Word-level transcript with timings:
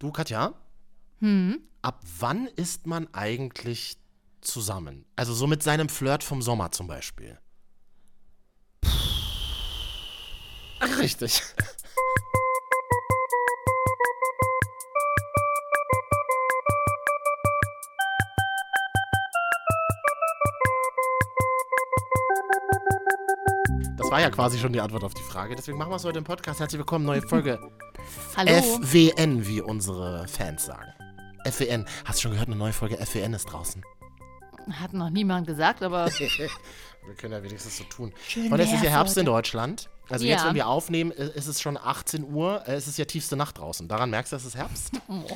Du, 0.00 0.10
Katja, 0.12 0.54
Hm. 1.20 1.60
ab 1.82 2.00
wann 2.18 2.46
ist 2.46 2.86
man 2.86 3.12
eigentlich 3.12 3.98
zusammen? 4.40 5.04
Also 5.14 5.34
so 5.34 5.46
mit 5.46 5.62
seinem 5.62 5.90
Flirt 5.90 6.24
vom 6.24 6.40
Sommer 6.40 6.72
zum 6.72 6.86
Beispiel. 6.86 7.38
Ach, 10.80 10.98
richtig. 10.98 11.42
Das 24.10 24.16
war 24.16 24.22
ja 24.22 24.30
quasi 24.30 24.58
schon 24.58 24.72
die 24.72 24.80
Antwort 24.80 25.04
auf 25.04 25.14
die 25.14 25.22
Frage. 25.22 25.54
Deswegen 25.54 25.78
machen 25.78 25.92
wir 25.92 25.94
es 25.94 26.04
heute 26.04 26.18
im 26.18 26.24
Podcast. 26.24 26.58
Herzlich 26.58 26.80
willkommen, 26.80 27.04
neue 27.04 27.22
Folge. 27.22 27.60
Hallo. 28.36 28.50
FWN, 28.60 29.46
wie 29.46 29.60
unsere 29.60 30.26
Fans 30.26 30.64
sagen. 30.66 30.92
FWN. 31.48 31.86
Hast 32.04 32.18
du 32.18 32.22
schon 32.22 32.32
gehört, 32.32 32.48
eine 32.48 32.56
neue 32.56 32.72
Folge 32.72 32.96
FWN 32.96 33.34
ist 33.34 33.44
draußen? 33.44 33.84
Hat 34.72 34.94
noch 34.94 35.10
niemand 35.10 35.46
gesagt, 35.46 35.84
aber 35.84 36.06
Wir 36.18 37.14
können 37.18 37.34
ja 37.34 37.40
wenigstens 37.44 37.76
so 37.78 37.84
tun. 37.84 38.12
Schön 38.26 38.52
Und 38.52 38.58
es 38.58 38.72
ist 38.72 38.82
ja 38.82 38.90
Herbst 38.90 39.16
in. 39.16 39.26
Deutschland. 39.26 39.88
Also 40.08 40.24
jetzt, 40.24 40.40
Ja. 40.40 40.48
wenn 40.48 40.56
wir 40.56 40.66
aufnehmen, 40.66 41.12
ist 41.12 41.46
es 41.46 41.60
schon 41.60 41.76
18 41.76 42.24
Uhr. 42.24 42.64
äh, 42.66 42.72
Es 42.74 42.88
ist 42.88 42.98
ja 42.98 43.04
tiefste 43.04 43.36
Nacht 43.36 43.58
draußen. 43.58 43.86
Daran 43.86 44.10
merkst 44.10 44.32
du, 44.32 44.36
es 44.38 44.44
ist 44.44 44.56
Herbst. 44.56 44.90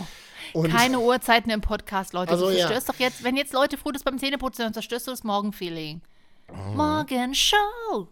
Und 0.53 0.73
keine 0.73 0.99
Uhrzeiten 0.99 1.49
im 1.53 1.61
Podcast, 1.61 2.13
Leute. 2.13 2.33
Also, 2.33 2.47
du 2.47 2.51
ja. 2.51 2.67
zerstörst 2.67 2.89
doch 2.89 2.99
jetzt, 2.99 3.23
wenn 3.23 3.37
jetzt 3.37 3.53
Leute 3.53 3.79
früh 3.79 3.93
das 3.93 4.03
beim 4.03 4.19
Zähneputzen, 4.19 4.65
dann 4.65 4.75
zerstörst 4.75 5.07
du 5.07 5.13
das 5.13 5.23
Morgenfeeling. 5.23 6.01
Oh. 6.49 6.75
Morgenshow. 6.75 8.09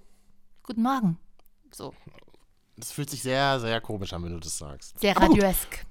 Guten 0.64 0.82
Morgen. 0.82 1.18
So, 1.72 1.92
es 2.78 2.92
fühlt 2.92 3.10
sich 3.10 3.22
sehr, 3.22 3.58
sehr 3.58 3.80
komisch 3.80 4.12
an, 4.12 4.22
wenn 4.22 4.32
du 4.32 4.38
das 4.38 4.58
sagst. 4.58 4.98
sehr 5.00 5.14
gut, 5.14 5.24
radioesk. 5.24 5.84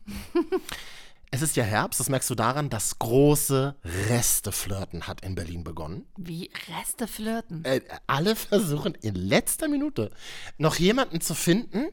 Es 1.33 1.41
ist 1.41 1.55
ja 1.55 1.63
Herbst. 1.63 1.97
Das 1.99 2.09
merkst 2.09 2.29
du 2.29 2.35
daran, 2.35 2.69
dass 2.69 2.99
große 2.99 3.75
Reste-Flirten 4.09 5.07
hat 5.07 5.21
in 5.21 5.33
Berlin 5.35 5.63
begonnen. 5.63 6.05
Wie 6.17 6.51
Reste 6.67 7.07
flirten. 7.07 7.63
Äh, 7.63 7.79
alle 8.05 8.35
versuchen 8.35 8.95
in 8.95 9.15
letzter 9.15 9.69
Minute 9.69 10.11
noch 10.57 10.75
jemanden 10.75 11.21
zu 11.21 11.33
finden, 11.33 11.87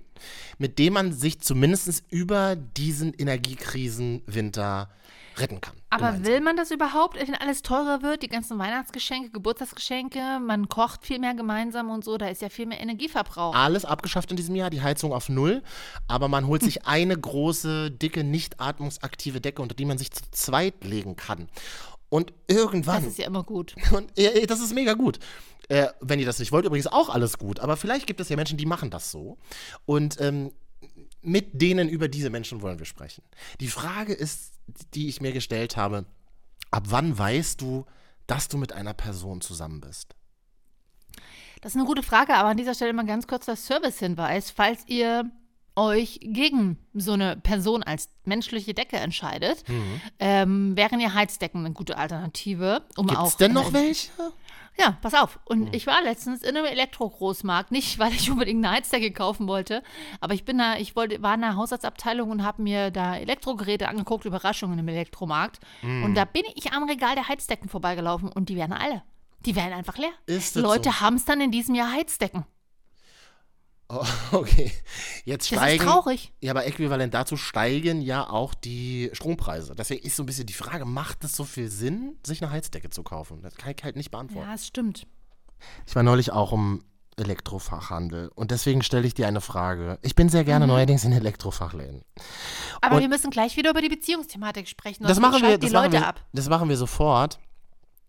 mit 0.58 0.78
dem 0.78 0.94
man 0.94 1.12
sich 1.12 1.40
zumindest 1.40 2.04
über 2.10 2.56
diesen 2.56 3.14
Energiekrisen-Winter 3.14 4.88
retten 5.38 5.60
kann. 5.60 5.74
Aber 5.90 6.24
will 6.24 6.40
man 6.40 6.56
das 6.56 6.70
überhaupt, 6.70 7.16
wenn 7.16 7.34
alles 7.34 7.62
teurer 7.62 8.02
wird? 8.02 8.22
Die 8.22 8.28
ganzen 8.28 8.58
Weihnachtsgeschenke, 8.58 9.30
Geburtstagsgeschenke, 9.30 10.40
man 10.44 10.68
kocht 10.68 11.06
viel 11.06 11.18
mehr 11.18 11.34
gemeinsam 11.34 11.90
und 11.90 12.04
so, 12.04 12.18
da 12.18 12.26
ist 12.28 12.42
ja 12.42 12.48
viel 12.48 12.66
mehr 12.66 12.80
Energieverbrauch. 12.80 13.54
alles 13.54 13.84
abgeschafft 13.84 14.30
in 14.30 14.36
diesem 14.36 14.54
Jahr, 14.54 14.70
die 14.70 14.82
Heizung 14.82 15.12
auf 15.12 15.28
Null. 15.28 15.62
Aber 16.06 16.28
man 16.28 16.46
holt 16.46 16.62
sich 16.64 16.86
eine 16.86 17.16
große, 17.16 17.90
dicke, 17.90 18.24
nicht 18.24 18.60
atmungsaktive 18.60 19.40
Decke, 19.40 19.62
unter 19.62 19.74
die 19.74 19.84
man 19.84 19.98
sich 19.98 20.10
zu 20.10 20.22
zweit 20.30 20.84
legen 20.84 21.16
kann. 21.16 21.48
Und 22.10 22.32
irgendwann. 22.46 23.02
Das 23.02 23.12
ist 23.12 23.18
ja 23.18 23.26
immer 23.26 23.44
gut. 23.44 23.74
Und 23.92 24.16
äh, 24.18 24.46
das 24.46 24.60
ist 24.60 24.74
mega 24.74 24.94
gut. 24.94 25.18
Äh, 25.68 25.88
wenn 26.00 26.18
ihr 26.18 26.26
das 26.26 26.38
nicht 26.38 26.52
wollt, 26.52 26.64
übrigens 26.64 26.86
auch 26.86 27.10
alles 27.10 27.38
gut. 27.38 27.60
Aber 27.60 27.76
vielleicht 27.76 28.06
gibt 28.06 28.20
es 28.20 28.28
ja 28.28 28.36
Menschen, 28.36 28.56
die 28.56 28.66
machen 28.66 28.90
das 28.90 29.10
so. 29.10 29.36
Und 29.84 30.18
ähm, 30.20 30.52
mit 31.20 31.60
denen 31.60 31.88
über 31.88 32.08
diese 32.08 32.30
Menschen 32.30 32.62
wollen 32.62 32.78
wir 32.78 32.86
sprechen. 32.86 33.22
Die 33.60 33.68
Frage 33.68 34.14
ist, 34.14 34.54
die 34.94 35.08
ich 35.08 35.20
mir 35.20 35.32
gestellt 35.32 35.76
habe, 35.76 36.06
ab 36.70 36.84
wann 36.88 37.18
weißt 37.18 37.60
du, 37.60 37.84
dass 38.26 38.48
du 38.48 38.56
mit 38.56 38.72
einer 38.72 38.94
Person 38.94 39.40
zusammen 39.40 39.80
bist? 39.80 40.14
Das 41.60 41.72
ist 41.72 41.76
eine 41.76 41.86
gute 41.86 42.02
Frage, 42.02 42.34
aber 42.34 42.50
an 42.50 42.56
dieser 42.56 42.74
Stelle 42.74 42.92
mal 42.92 43.04
ganz 43.04 43.26
kurz 43.26 43.46
der 43.46 43.56
Servicehinweis. 43.56 44.50
Falls 44.50 44.84
ihr 44.86 45.30
euch 45.78 46.18
gegen 46.22 46.78
so 46.92 47.12
eine 47.12 47.36
Person 47.36 47.82
als 47.82 48.10
menschliche 48.24 48.74
Decke 48.74 48.96
entscheidet, 48.96 49.64
ähm, 50.18 50.76
wären 50.76 51.00
ja 51.00 51.14
Heizdecken 51.14 51.64
eine 51.64 51.74
gute 51.74 51.96
Alternative. 51.96 52.82
Um 52.96 53.06
Gibt 53.06 53.18
auch, 53.18 53.28
es 53.28 53.36
denn 53.36 53.52
noch 53.52 53.72
welche? 53.72 54.10
Ja, 54.78 54.96
pass 55.02 55.14
auf. 55.14 55.40
Und 55.44 55.74
ich 55.74 55.88
war 55.88 56.00
letztens 56.02 56.42
in 56.42 56.56
einem 56.56 56.66
Elektro-Großmarkt, 56.66 57.72
nicht 57.72 57.98
weil 57.98 58.12
ich 58.12 58.30
unbedingt 58.30 58.64
eine 58.64 58.76
Heizdecke 58.76 59.10
kaufen 59.12 59.48
wollte, 59.48 59.82
aber 60.20 60.34
ich 60.34 60.44
bin 60.44 60.58
da, 60.58 60.76
ich 60.76 60.94
wollte, 60.94 61.20
war 61.20 61.34
in 61.34 61.40
der 61.40 61.56
Hausarztabteilung 61.56 62.30
und 62.30 62.44
habe 62.44 62.62
mir 62.62 62.90
da 62.90 63.16
Elektrogeräte 63.16 63.88
angeguckt, 63.88 64.24
Überraschungen 64.24 64.78
im 64.78 64.86
Elektromarkt. 64.86 65.58
Und 65.82 66.14
da 66.14 66.24
bin 66.24 66.42
ich 66.54 66.72
am 66.72 66.88
Regal 66.88 67.16
der 67.16 67.28
Heizdecken 67.28 67.68
vorbeigelaufen 67.68 68.28
und 68.28 68.48
die 68.48 68.56
wären 68.56 68.72
alle. 68.72 69.02
Die 69.44 69.56
wären 69.56 69.72
einfach 69.72 69.98
leer. 69.98 70.12
Ist 70.26 70.56
das 70.56 70.62
Leute 70.62 70.90
so? 70.90 71.00
haben 71.00 71.16
es 71.16 71.24
dann 71.24 71.40
in 71.40 71.50
diesem 71.50 71.74
Jahr 71.74 71.92
Heizdecken. 71.92 72.44
Oh, 73.90 74.04
okay. 74.32 74.70
Jetzt 75.24 75.50
Das 75.50 75.58
steigen. 75.58 75.82
ist 75.82 75.88
traurig. 75.88 76.32
Ja, 76.40 76.52
aber 76.52 76.66
äquivalent 76.66 77.14
dazu 77.14 77.36
steigen 77.36 78.02
ja 78.02 78.28
auch 78.28 78.52
die 78.54 79.10
Strompreise. 79.14 79.74
Deswegen 79.74 80.04
ist 80.06 80.16
so 80.16 80.22
ein 80.22 80.26
bisschen 80.26 80.46
die 80.46 80.52
Frage, 80.52 80.84
macht 80.84 81.24
es 81.24 81.34
so 81.34 81.44
viel 81.44 81.68
Sinn, 81.70 82.16
sich 82.26 82.42
eine 82.42 82.50
Heizdecke 82.52 82.90
zu 82.90 83.02
kaufen? 83.02 83.40
Das 83.42 83.54
kann 83.54 83.72
ich 83.76 83.82
halt 83.84 83.96
nicht 83.96 84.10
beantworten. 84.10 84.46
Ja, 84.48 84.54
es 84.54 84.66
stimmt. 84.66 85.06
Ich 85.86 85.96
war 85.96 86.02
neulich 86.02 86.32
auch 86.32 86.52
im 86.52 86.84
Elektrofachhandel 87.16 88.28
und 88.34 88.50
deswegen 88.50 88.82
stelle 88.82 89.06
ich 89.06 89.14
dir 89.14 89.26
eine 89.26 89.40
Frage. 89.40 89.98
Ich 90.02 90.14
bin 90.14 90.28
sehr 90.28 90.44
gerne 90.44 90.66
Mhm. 90.66 90.72
neuerdings 90.72 91.04
in 91.04 91.12
Elektrofachläden. 91.12 92.02
Aber 92.80 92.96
Und- 92.96 93.00
wir 93.02 93.08
müssen 93.08 93.30
gleich 93.30 93.56
wieder 93.56 93.70
über 93.70 93.80
die 93.82 93.88
Beziehungsthematik 93.88 94.68
sprechen. 94.68 95.04
Das 95.04 95.18
machen 95.18 95.42
wir, 95.42 95.58
das 95.58 95.68
die 95.68 95.74
machen 95.74 95.84
Leute 95.92 96.02
wir, 96.02 96.06
ab. 96.06 96.24
das 96.32 96.48
machen 96.48 96.68
wir 96.68 96.76
sofort. 96.76 97.38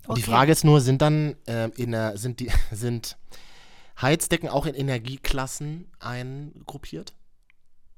Und 0.07 0.17
Die 0.17 0.21
Okay. 0.23 0.31
Frage 0.31 0.51
ist 0.51 0.63
nur, 0.63 0.81
sind 0.81 1.01
dann 1.01 1.35
ähm, 1.47 1.71
in 1.77 1.91
der, 1.91 2.17
sind 2.17 2.39
die 2.39 2.49
sind 2.71 3.17
Heizdecken 4.01 4.49
auch 4.49 4.65
in 4.65 4.75
Energieklassen 4.75 5.91
eingruppiert? 5.99 7.13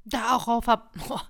Darauf 0.03 0.65
habe 0.67 0.83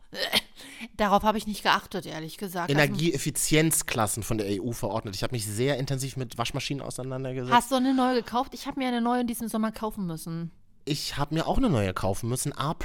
darauf 0.98 1.24
hab 1.24 1.36
ich 1.36 1.46
nicht 1.46 1.62
geachtet, 1.64 2.06
ehrlich 2.06 2.38
gesagt. 2.38 2.70
Also, 2.70 2.82
Energieeffizienzklassen 2.82 4.24
von 4.24 4.38
der 4.38 4.62
EU 4.64 4.72
verordnet. 4.72 5.16
Ich 5.16 5.24
habe 5.24 5.34
mich 5.36 5.46
sehr 5.46 5.78
intensiv 5.78 6.16
mit 6.16 6.38
Waschmaschinen 6.38 6.82
auseinandergesetzt. 6.82 7.54
Hast 7.54 7.72
du 7.72 7.76
eine 7.76 7.94
neue 7.94 8.16
gekauft? 8.16 8.54
Ich 8.54 8.68
habe 8.68 8.80
mir 8.80 8.88
eine 8.88 9.02
neue 9.02 9.22
in 9.22 9.28
diesem 9.28 9.50
Sommer 9.50 9.72
kaufen 9.74 10.06
müssen. 10.06 10.52
Ich 10.84 11.18
habe 11.18 11.36
mir 11.36 11.48
auch 11.48 11.58
eine 11.58 11.70
neue 11.70 11.94
kaufen 11.94 12.28
müssen. 12.30 12.58
A, 12.58 12.76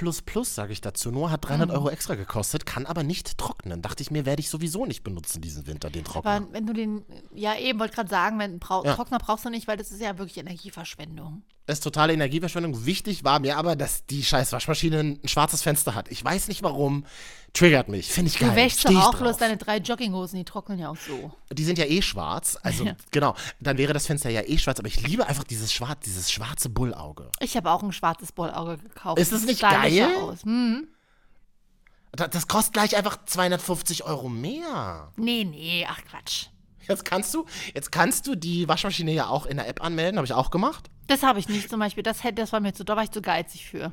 sage 0.42 0.72
ich 0.72 0.80
dazu. 0.80 1.10
Nur 1.10 1.30
hat 1.30 1.44
Mhm. 1.44 1.48
300 1.48 1.70
Euro 1.70 1.88
extra 1.88 2.14
gekostet, 2.14 2.66
kann 2.66 2.84
aber 2.84 3.02
nicht 3.02 3.38
trocknen. 3.38 3.80
Dachte 3.80 4.02
ich 4.02 4.10
mir, 4.10 4.26
werde 4.26 4.40
ich 4.40 4.50
sowieso 4.50 4.84
nicht 4.84 5.02
benutzen 5.02 5.40
diesen 5.40 5.66
Winter, 5.66 5.88
den 5.88 6.04
Trockner. 6.04 6.30
Aber 6.32 6.52
wenn 6.52 6.66
du 6.66 6.72
den, 6.74 7.06
ja 7.32 7.56
eben, 7.56 7.78
wollte 7.78 7.94
gerade 7.94 8.10
sagen, 8.10 8.38
wenn 8.38 8.60
Ja. 8.60 8.94
Trockner 8.94 9.18
brauchst 9.18 9.44
du 9.44 9.50
nicht, 9.50 9.66
weil 9.66 9.76
das 9.78 9.92
ist 9.92 10.00
ja 10.02 10.18
wirklich 10.18 10.36
Energieverschwendung. 10.36 11.42
Das 11.66 11.78
ist 11.78 11.82
totale 11.84 12.12
Energieverschwendung. 12.12 12.86
Wichtig 12.86 13.24
war 13.24 13.40
mir 13.40 13.56
aber, 13.58 13.74
dass 13.74 14.06
die 14.06 14.22
scheiß 14.22 14.52
Waschmaschine 14.52 15.00
ein 15.00 15.20
schwarzes 15.28 15.62
Fenster 15.62 15.94
hat. 15.96 16.08
Ich 16.12 16.24
weiß 16.24 16.46
nicht 16.48 16.62
warum. 16.62 17.04
Triggert 17.52 17.88
mich. 17.88 18.08
Finde 18.12 18.30
ich 18.30 18.38
geil. 18.38 18.50
Du 18.50 18.54
wäschst 18.56 18.84
doch 18.84 18.94
auch 18.94 19.10
drauf. 19.12 19.20
bloß 19.20 19.36
deine 19.38 19.56
drei 19.56 19.78
Jogginghosen, 19.78 20.38
die 20.38 20.44
trocknen 20.44 20.78
ja 20.78 20.90
auch 20.90 20.96
so. 20.96 21.32
Die 21.50 21.64
sind 21.64 21.78
ja 21.78 21.86
eh 21.86 22.02
schwarz. 22.02 22.56
Also, 22.62 22.84
Ja. 22.84 22.94
genau. 23.10 23.34
Dann 23.60 23.78
wäre 23.78 23.92
das 23.94 24.06
Fenster 24.06 24.28
ja 24.30 24.42
eh 24.42 24.58
schwarz. 24.58 24.78
Aber 24.78 24.88
ich 24.88 25.00
liebe 25.06 25.26
einfach 25.26 25.42
dieses, 25.44 25.72
schwarz, 25.72 26.00
dieses 26.04 26.30
schwarze 26.30 26.68
Bullauge. 26.68 27.30
Ich 27.40 27.56
habe 27.56 27.70
auch 27.70 27.82
ein 27.82 27.92
schwarzes 27.92 28.30
Bollauge 28.32 28.76
gekauft. 28.78 29.18
Ist 29.18 29.32
das 29.32 29.40
Sieht 29.40 29.48
nicht 29.48 29.62
geil? 29.62 30.36
Hm. 30.42 30.86
Da- 32.12 32.28
Das 32.28 32.46
kostet 32.46 32.74
gleich 32.74 32.96
einfach 32.96 33.24
250 33.24 34.04
Euro 34.04 34.28
mehr. 34.28 35.10
Nee, 35.16 35.44
nee, 35.44 35.86
ach 35.88 36.00
Quatsch. 36.08 36.46
Jetzt 36.88 37.04
kannst 37.04 37.34
du, 37.34 37.44
jetzt 37.74 37.90
kannst 37.90 38.26
du 38.28 38.36
die 38.36 38.68
Waschmaschine 38.68 39.12
ja 39.12 39.26
auch 39.28 39.46
in 39.46 39.56
der 39.56 39.66
App 39.68 39.82
anmelden. 39.82 40.18
Habe 40.18 40.26
ich 40.26 40.32
auch 40.34 40.50
gemacht. 40.50 40.88
Das 41.06 41.22
habe 41.22 41.38
ich 41.38 41.48
nicht 41.48 41.70
zum 41.70 41.78
Beispiel. 41.80 42.02
Das, 42.02 42.24
hätte, 42.24 42.36
das 42.42 42.52
war 42.52 42.60
mir 42.60 42.72
zu, 42.72 42.84
da 42.84 42.96
war 42.96 43.04
ich 43.04 43.10
zu 43.10 43.22
geizig 43.22 43.66
für. 43.66 43.92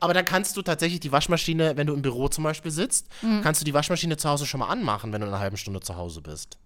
Aber 0.00 0.14
dann 0.14 0.24
kannst 0.24 0.56
du 0.56 0.62
tatsächlich 0.62 1.00
die 1.00 1.12
Waschmaschine, 1.12 1.76
wenn 1.76 1.86
du 1.86 1.94
im 1.94 2.02
Büro 2.02 2.28
zum 2.28 2.44
Beispiel 2.44 2.70
sitzt, 2.70 3.06
Mhm. 3.22 3.42
kannst 3.42 3.60
du 3.60 3.64
die 3.64 3.74
Waschmaschine 3.74 4.16
zu 4.16 4.28
Hause 4.28 4.46
schon 4.46 4.60
mal 4.60 4.68
anmachen, 4.68 5.12
wenn 5.12 5.20
du 5.20 5.26
in 5.26 5.32
einer 5.32 5.40
halben 5.42 5.56
Stunde 5.56 5.80
zu 5.80 5.96
Hause 5.96 6.20
bist. 6.22 6.58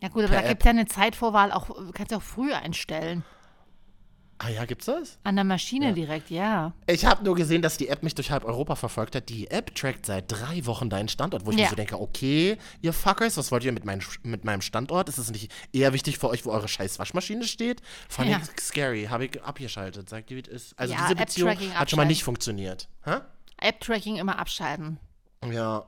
Ja 0.00 0.08
gut, 0.08 0.24
aber 0.24 0.32
Per 0.32 0.42
da 0.42 0.48
gibt 0.48 0.62
es 0.62 0.64
ja 0.64 0.70
eine 0.70 0.86
Zeitvorwahl, 0.86 1.52
auch 1.52 1.68
kannst 1.92 2.12
du 2.12 2.16
auch 2.16 2.22
früh 2.22 2.52
einstellen. 2.52 3.22
Ah 4.42 4.48
ja, 4.48 4.64
gibt's 4.64 4.86
das? 4.86 5.18
An 5.22 5.34
der 5.36 5.44
Maschine 5.44 5.92
direkt, 5.92 6.30
ja. 6.30 6.72
Ich 6.86 7.04
habe 7.04 7.22
nur 7.22 7.34
gesehen, 7.34 7.60
dass 7.60 7.76
die 7.76 7.88
App 7.88 8.02
mich 8.02 8.14
durch 8.14 8.30
halb 8.30 8.42
Europa 8.46 8.74
verfolgt 8.74 9.14
hat. 9.14 9.28
Die 9.28 9.50
App 9.50 9.74
trackt 9.74 10.06
seit 10.06 10.32
drei 10.32 10.64
Wochen 10.64 10.88
deinen 10.88 11.08
Standort, 11.08 11.44
wo 11.44 11.50
ich 11.50 11.58
Ja. 11.58 11.64
mir 11.64 11.68
so 11.70 11.76
denke, 11.76 12.00
okay, 12.00 12.56
ihr 12.80 12.94
Fuckers, 12.94 13.36
was 13.36 13.52
wollt 13.52 13.64
ihr 13.64 13.72
mit, 13.72 13.84
mein, 13.84 14.02
mit 14.22 14.46
meinem 14.46 14.62
Standort? 14.62 15.10
Ist 15.10 15.18
es 15.18 15.30
nicht 15.30 15.52
eher 15.74 15.92
wichtig 15.92 16.16
für 16.18 16.30
euch, 16.30 16.46
wo 16.46 16.52
eure 16.52 16.68
scheiß 16.68 16.98
Waschmaschine 16.98 17.44
steht? 17.44 17.82
Fand 18.08 18.30
Ja. 18.30 18.40
ich 18.42 18.62
scary, 18.64 19.08
habe 19.10 19.26
ich 19.26 19.42
abgeschaltet. 19.42 20.08
Sagt 20.08 20.30
ihr, 20.30 20.38
wie 20.38 20.40
es 20.40 20.48
ist. 20.48 20.78
Also 20.78 20.94
Ja, 20.94 21.00
diese 21.02 21.16
Beziehung 21.16 21.50
hat 21.74 21.90
schon 21.90 21.98
mal 21.98 22.06
nicht 22.06 22.24
funktioniert. 22.24 22.88
App-Tracking 23.58 24.16
immer 24.16 24.38
abschalten. 24.38 24.98
Ja. 25.52 25.84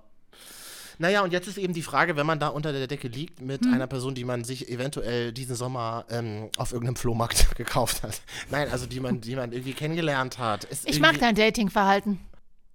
Naja, 0.98 1.22
und 1.22 1.32
jetzt 1.32 1.48
ist 1.48 1.58
eben 1.58 1.72
die 1.74 1.82
Frage, 1.82 2.16
wenn 2.16 2.26
man 2.26 2.38
da 2.38 2.48
unter 2.48 2.72
der 2.72 2.86
Decke 2.86 3.08
liegt 3.08 3.40
mit 3.40 3.64
Hm. 3.64 3.74
einer 3.74 3.86
Person, 3.86 4.14
die 4.14 4.24
man 4.24 4.44
sich 4.44 4.68
eventuell 4.68 5.32
diesen 5.32 5.56
Sommer 5.56 6.04
ähm, 6.10 6.50
auf 6.56 6.72
irgendeinem 6.72 6.96
Flohmarkt 6.96 7.54
gekauft 7.56 8.02
hat. 8.02 8.22
Nein, 8.50 8.68
also 8.70 8.86
die 8.86 9.00
man, 9.00 9.20
die 9.20 9.36
man 9.36 9.52
irgendwie 9.52 9.72
kennengelernt 9.74 10.38
hat. 10.38 10.64
Ist 10.64 10.88
Ich 10.88 11.00
mag 11.00 11.18
dein 11.18 11.34
Datingverhalten. 11.34 12.18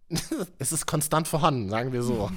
Es 0.58 0.72
ist 0.72 0.86
konstant 0.86 1.28
vorhanden, 1.28 1.70
sagen 1.70 1.92
wir 1.92 2.02
so. 2.02 2.32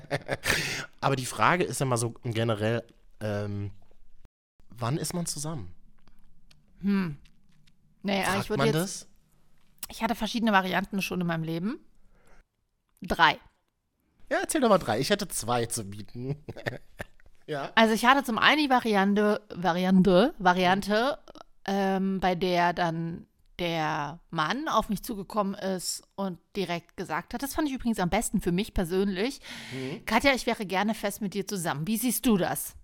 Aber 1.00 1.14
die 1.14 1.26
Frage 1.26 1.64
ist 1.64 1.78
ja 1.78 1.84
mal 1.84 1.98
so 1.98 2.14
generell, 2.24 2.82
ähm, 3.20 3.70
wann 4.70 4.96
ist 4.96 5.12
man 5.12 5.26
zusammen? 5.26 5.74
Naja, 6.80 8.20
ich 8.20 8.26
Fragt 8.26 8.48
würde 8.50 8.58
man 8.58 8.66
jetzt. 8.68 8.76
das? 8.76 9.08
Ich 9.90 10.02
hatte 10.02 10.14
verschiedene 10.14 10.52
Varianten 10.52 11.02
schon 11.02 11.20
in 11.20 11.26
meinem 11.26 11.44
Leben. 11.44 11.78
Drei. 13.02 13.38
Ja, 14.30 14.38
erzähl 14.40 14.60
doch 14.60 14.68
mal 14.68 14.78
drei. 14.78 14.98
Ich 15.00 15.10
hätte 15.10 15.28
zwei 15.28 15.66
zu 15.66 15.84
bieten. 15.84 16.36
ja. 17.46 17.70
Also 17.74 17.94
ich 17.94 18.04
hatte 18.04 18.24
zum 18.24 18.38
einen 18.38 18.62
die 18.64 18.70
Variante, 18.70 19.40
Variante, 19.54 20.34
Variante, 20.38 21.18
ähm, 21.64 22.20
bei 22.20 22.34
der 22.34 22.72
dann 22.72 23.26
der 23.58 24.20
Mann 24.30 24.68
auf 24.68 24.90
mich 24.90 25.02
zugekommen 25.02 25.54
ist 25.54 26.02
und 26.14 26.38
direkt 26.56 26.96
gesagt 26.98 27.32
hat, 27.32 27.42
das 27.42 27.54
fand 27.54 27.68
ich 27.68 27.74
übrigens 27.74 27.98
am 27.98 28.10
besten 28.10 28.40
für 28.42 28.52
mich 28.52 28.74
persönlich, 28.74 29.40
Mhm. 29.72 30.04
Katja, 30.04 30.32
ich 30.34 30.46
wäre 30.46 30.66
gerne 30.66 30.92
fest 30.94 31.22
mit 31.22 31.32
dir 31.32 31.46
zusammen. 31.46 31.86
Wie 31.86 31.96
siehst 31.96 32.26
du 32.26 32.36
das? 32.36 32.74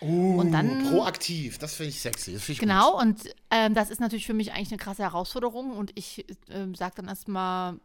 Uh, 0.00 0.38
Und 0.38 0.52
dann- 0.52 0.88
proaktiv. 0.88 1.58
Das 1.58 1.74
finde 1.74 1.90
ich 1.90 2.00
sexy. 2.00 2.32
Find 2.38 2.48
ich 2.50 2.58
Genau, 2.60 2.96
und 3.00 3.22
ähm, 3.50 3.74
das 3.74 3.90
ist 3.90 4.00
natürlich 4.00 4.24
für 4.26 4.34
mich 4.34 4.52
eigentlich 4.52 4.68
eine 4.70 4.78
krasse 4.78 5.02
Herausforderung 5.02 5.72
und 5.76 5.90
ich 5.96 6.24
ähm, 6.48 6.76
sage 6.76 6.94
dann 6.96 7.08
erstmal 7.08 7.80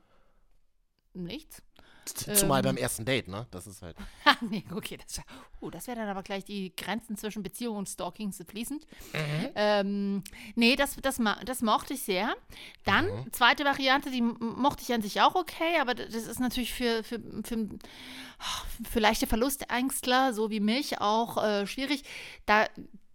nichts. 1.13 1.63
Gut. 2.05 2.37
Zumal 2.37 2.59
ähm, 2.59 2.65
beim 2.65 2.77
ersten 2.77 3.03
Date, 3.05 3.27
ne? 3.27 3.47
Das 3.51 3.67
ist 3.67 3.81
halt. 3.81 3.95
Ha, 4.25 4.37
nee, 4.41 4.63
okay, 4.73 4.97
das, 4.97 5.21
uh, 5.61 5.69
das 5.69 5.87
wäre 5.87 5.97
dann 5.97 6.09
aber 6.09 6.23
gleich 6.23 6.43
die 6.43 6.75
Grenzen 6.75 7.15
zwischen 7.15 7.43
Beziehung 7.43 7.77
und 7.77 7.87
Stalking 7.89 8.31
sind 8.31 8.49
fließend. 8.49 8.85
Mhm. 9.13 9.49
Ähm, 9.55 10.23
nee, 10.55 10.75
das, 10.75 10.95
das, 11.01 11.19
das 11.45 11.61
mochte 11.61 11.93
ich 11.93 12.01
sehr. 12.03 12.35
Dann, 12.85 13.05
Mhm. 13.05 13.31
zweite 13.31 13.65
Variante, 13.65 14.09
die 14.09 14.21
mochte 14.21 14.83
ich 14.83 14.93
an 14.93 15.01
sich 15.01 15.21
auch 15.21 15.35
okay, 15.35 15.79
aber 15.79 15.93
das 15.93 16.13
ist 16.13 16.39
natürlich 16.39 16.73
für, 16.73 17.03
für, 17.03 17.19
für, 17.43 17.67
für 18.89 18.99
leichte 18.99 19.27
Verlustängstler, 19.27 20.33
so 20.33 20.49
wie 20.49 20.59
mich, 20.59 20.99
auch 21.01 21.43
äh, 21.43 21.67
schwierig. 21.67 22.03
Da 22.45 22.65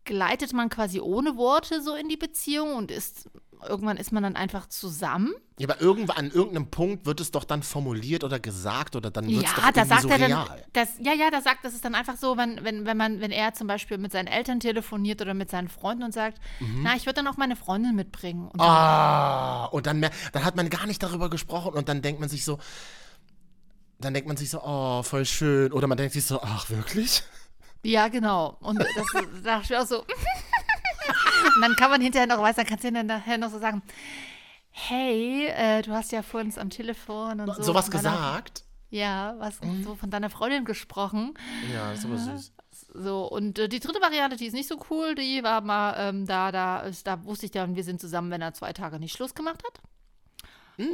gleitet 0.04 0.52
man 0.52 0.69
quasi 0.70 1.00
ohne 1.00 1.37
Worte 1.37 1.82
so 1.82 1.94
in 1.94 2.08
die 2.08 2.16
Beziehung 2.16 2.75
und 2.75 2.90
ist 2.90 3.28
irgendwann 3.68 3.96
ist 3.96 4.12
man 4.12 4.22
dann 4.22 4.36
einfach 4.36 4.66
zusammen. 4.68 5.32
Ja, 5.58 5.68
aber 5.68 5.80
irgendwann 5.80 6.16
an 6.16 6.30
irgendeinem 6.30 6.70
Punkt 6.70 7.04
wird 7.06 7.20
es 7.20 7.30
doch 7.30 7.44
dann 7.44 7.62
formuliert 7.62 8.24
oder 8.24 8.40
gesagt 8.40 8.96
oder 8.96 9.10
dann 9.10 9.26
wird 9.28 9.46
es 9.46 9.54
doch 9.54 9.62
Ja, 9.62 9.72
da 9.72 9.80
irgendwie 9.82 9.88
sagt 9.88 10.02
so 10.02 10.08
er 10.08 10.18
dann, 10.18 10.32
real. 10.32 10.64
das, 10.72 10.88
ja, 11.00 11.12
ja, 11.12 11.30
da 11.30 11.40
sagt, 11.42 11.64
das 11.64 11.74
ist 11.74 11.84
dann 11.84 11.94
einfach 11.94 12.16
so, 12.16 12.36
wenn, 12.36 12.64
wenn, 12.64 12.86
wenn 12.86 12.96
man, 12.96 13.20
wenn 13.20 13.30
er 13.30 13.52
zum 13.54 13.66
Beispiel 13.66 13.98
mit 13.98 14.12
seinen 14.12 14.26
Eltern 14.26 14.60
telefoniert 14.60 15.20
oder 15.20 15.34
mit 15.34 15.50
seinen 15.50 15.68
Freunden 15.68 16.02
und 16.04 16.12
sagt, 16.14 16.38
na, 16.82 16.94
ich 16.96 17.04
würde 17.06 17.16
dann 17.22 17.26
auch 17.28 17.36
meine 17.36 17.56
Freundin 17.56 17.94
mitbringen. 17.94 18.44
Und 18.48 18.56
Mhm. 18.56 18.60
Ah, 18.62 19.64
und 19.66 19.86
dann, 19.86 20.00
mer- 20.00 20.10
dann 20.32 20.44
hat 20.44 20.56
man 20.56 20.70
gar 20.70 20.86
nicht 20.86 21.02
darüber 21.02 21.28
gesprochen 21.28 21.74
und 21.74 21.88
dann 21.88 22.00
denkt 22.02 22.20
man 22.20 22.28
sich 22.30 22.44
so, 22.44 22.58
dann 23.98 24.14
denkt 24.14 24.28
man 24.28 24.36
sich 24.38 24.48
so, 24.48 24.62
oh, 24.64 25.02
voll 25.02 25.26
schön. 25.26 25.72
Oder 25.72 25.86
man 25.86 25.98
denkt 25.98 26.14
sich 26.14 26.24
so, 26.24 26.40
ach, 26.42 26.70
wirklich? 26.70 27.22
Ja, 27.82 28.08
genau. 28.08 28.56
Und 28.60 28.78
das 28.78 29.06
da 29.44 29.60
ich 29.62 29.76
auch 29.76 29.86
so. 29.86 30.04
und 31.56 31.62
dann 31.62 31.76
kann 31.76 31.90
man 31.90 32.00
hinterher 32.00 32.26
noch, 32.26 32.40
weiß, 32.40 32.56
dann 32.56 32.66
kannst 32.66 32.84
du 32.84 32.92
dann 32.92 33.06
nachher 33.06 33.38
noch 33.38 33.50
so 33.50 33.58
sagen, 33.58 33.82
hey, 34.70 35.46
äh, 35.48 35.82
du 35.82 35.92
hast 35.92 36.12
ja 36.12 36.22
vorhin 36.22 36.52
am 36.58 36.70
Telefon 36.70 37.40
und 37.40 37.54
so. 37.56 37.62
Sowas 37.62 37.90
gesagt? 37.90 38.64
Ja, 38.90 39.34
was 39.38 39.60
Mhm. 39.60 39.84
so 39.84 39.94
von 39.94 40.10
deiner 40.10 40.31
Freundin 40.31 40.64
gesprochen. 40.64 41.34
Ja, 41.72 41.92
ist 41.92 42.04
aber 42.04 42.19
süß. 42.19 42.52
So, 42.92 43.25
und 43.25 43.58
äh, 43.58 43.69
die 43.69 43.78
dritte 43.78 44.00
Variante, 44.00 44.37
die 44.37 44.46
ist 44.46 44.52
nicht 44.52 44.69
so 44.69 44.81
cool, 44.90 45.14
die 45.14 45.42
war 45.44 45.60
mal, 45.60 45.94
ähm, 45.96 46.26
da, 46.26 46.50
da, 46.50 46.81
ist, 46.81 47.06
da 47.06 47.25
wusste 47.25 47.46
ich 47.46 47.52
dann, 47.52 47.76
wir 47.76 47.84
sind 47.84 48.00
zusammen, 48.00 48.31
wenn 48.31 48.42
er 48.42 48.52
zwei 48.52 48.72
Tage 48.72 48.98
nicht 48.98 49.14
Schluss 49.14 49.34
gemacht 49.34 49.62
hat. 49.64 49.81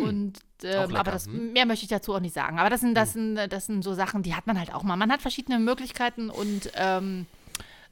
Und 0.00 0.40
ähm, 0.64 0.96
aber 0.96 1.12
das, 1.12 1.26
hm. 1.26 1.52
mehr 1.52 1.64
möchte 1.64 1.84
ich 1.84 1.88
dazu 1.88 2.14
auch 2.14 2.20
nicht 2.20 2.34
sagen. 2.34 2.58
Aber 2.58 2.70
das 2.70 2.80
sind, 2.80 2.94
das, 2.94 3.12
sind, 3.12 3.36
das 3.36 3.66
sind 3.66 3.82
so 3.82 3.94
Sachen, 3.94 4.22
die 4.22 4.34
hat 4.34 4.46
man 4.46 4.58
halt 4.58 4.74
auch 4.74 4.82
mal. 4.82 4.96
Man 4.96 5.12
hat 5.12 5.22
verschiedene 5.22 5.58
Möglichkeiten 5.58 6.28
und 6.28 6.72
ähm, 6.74 7.26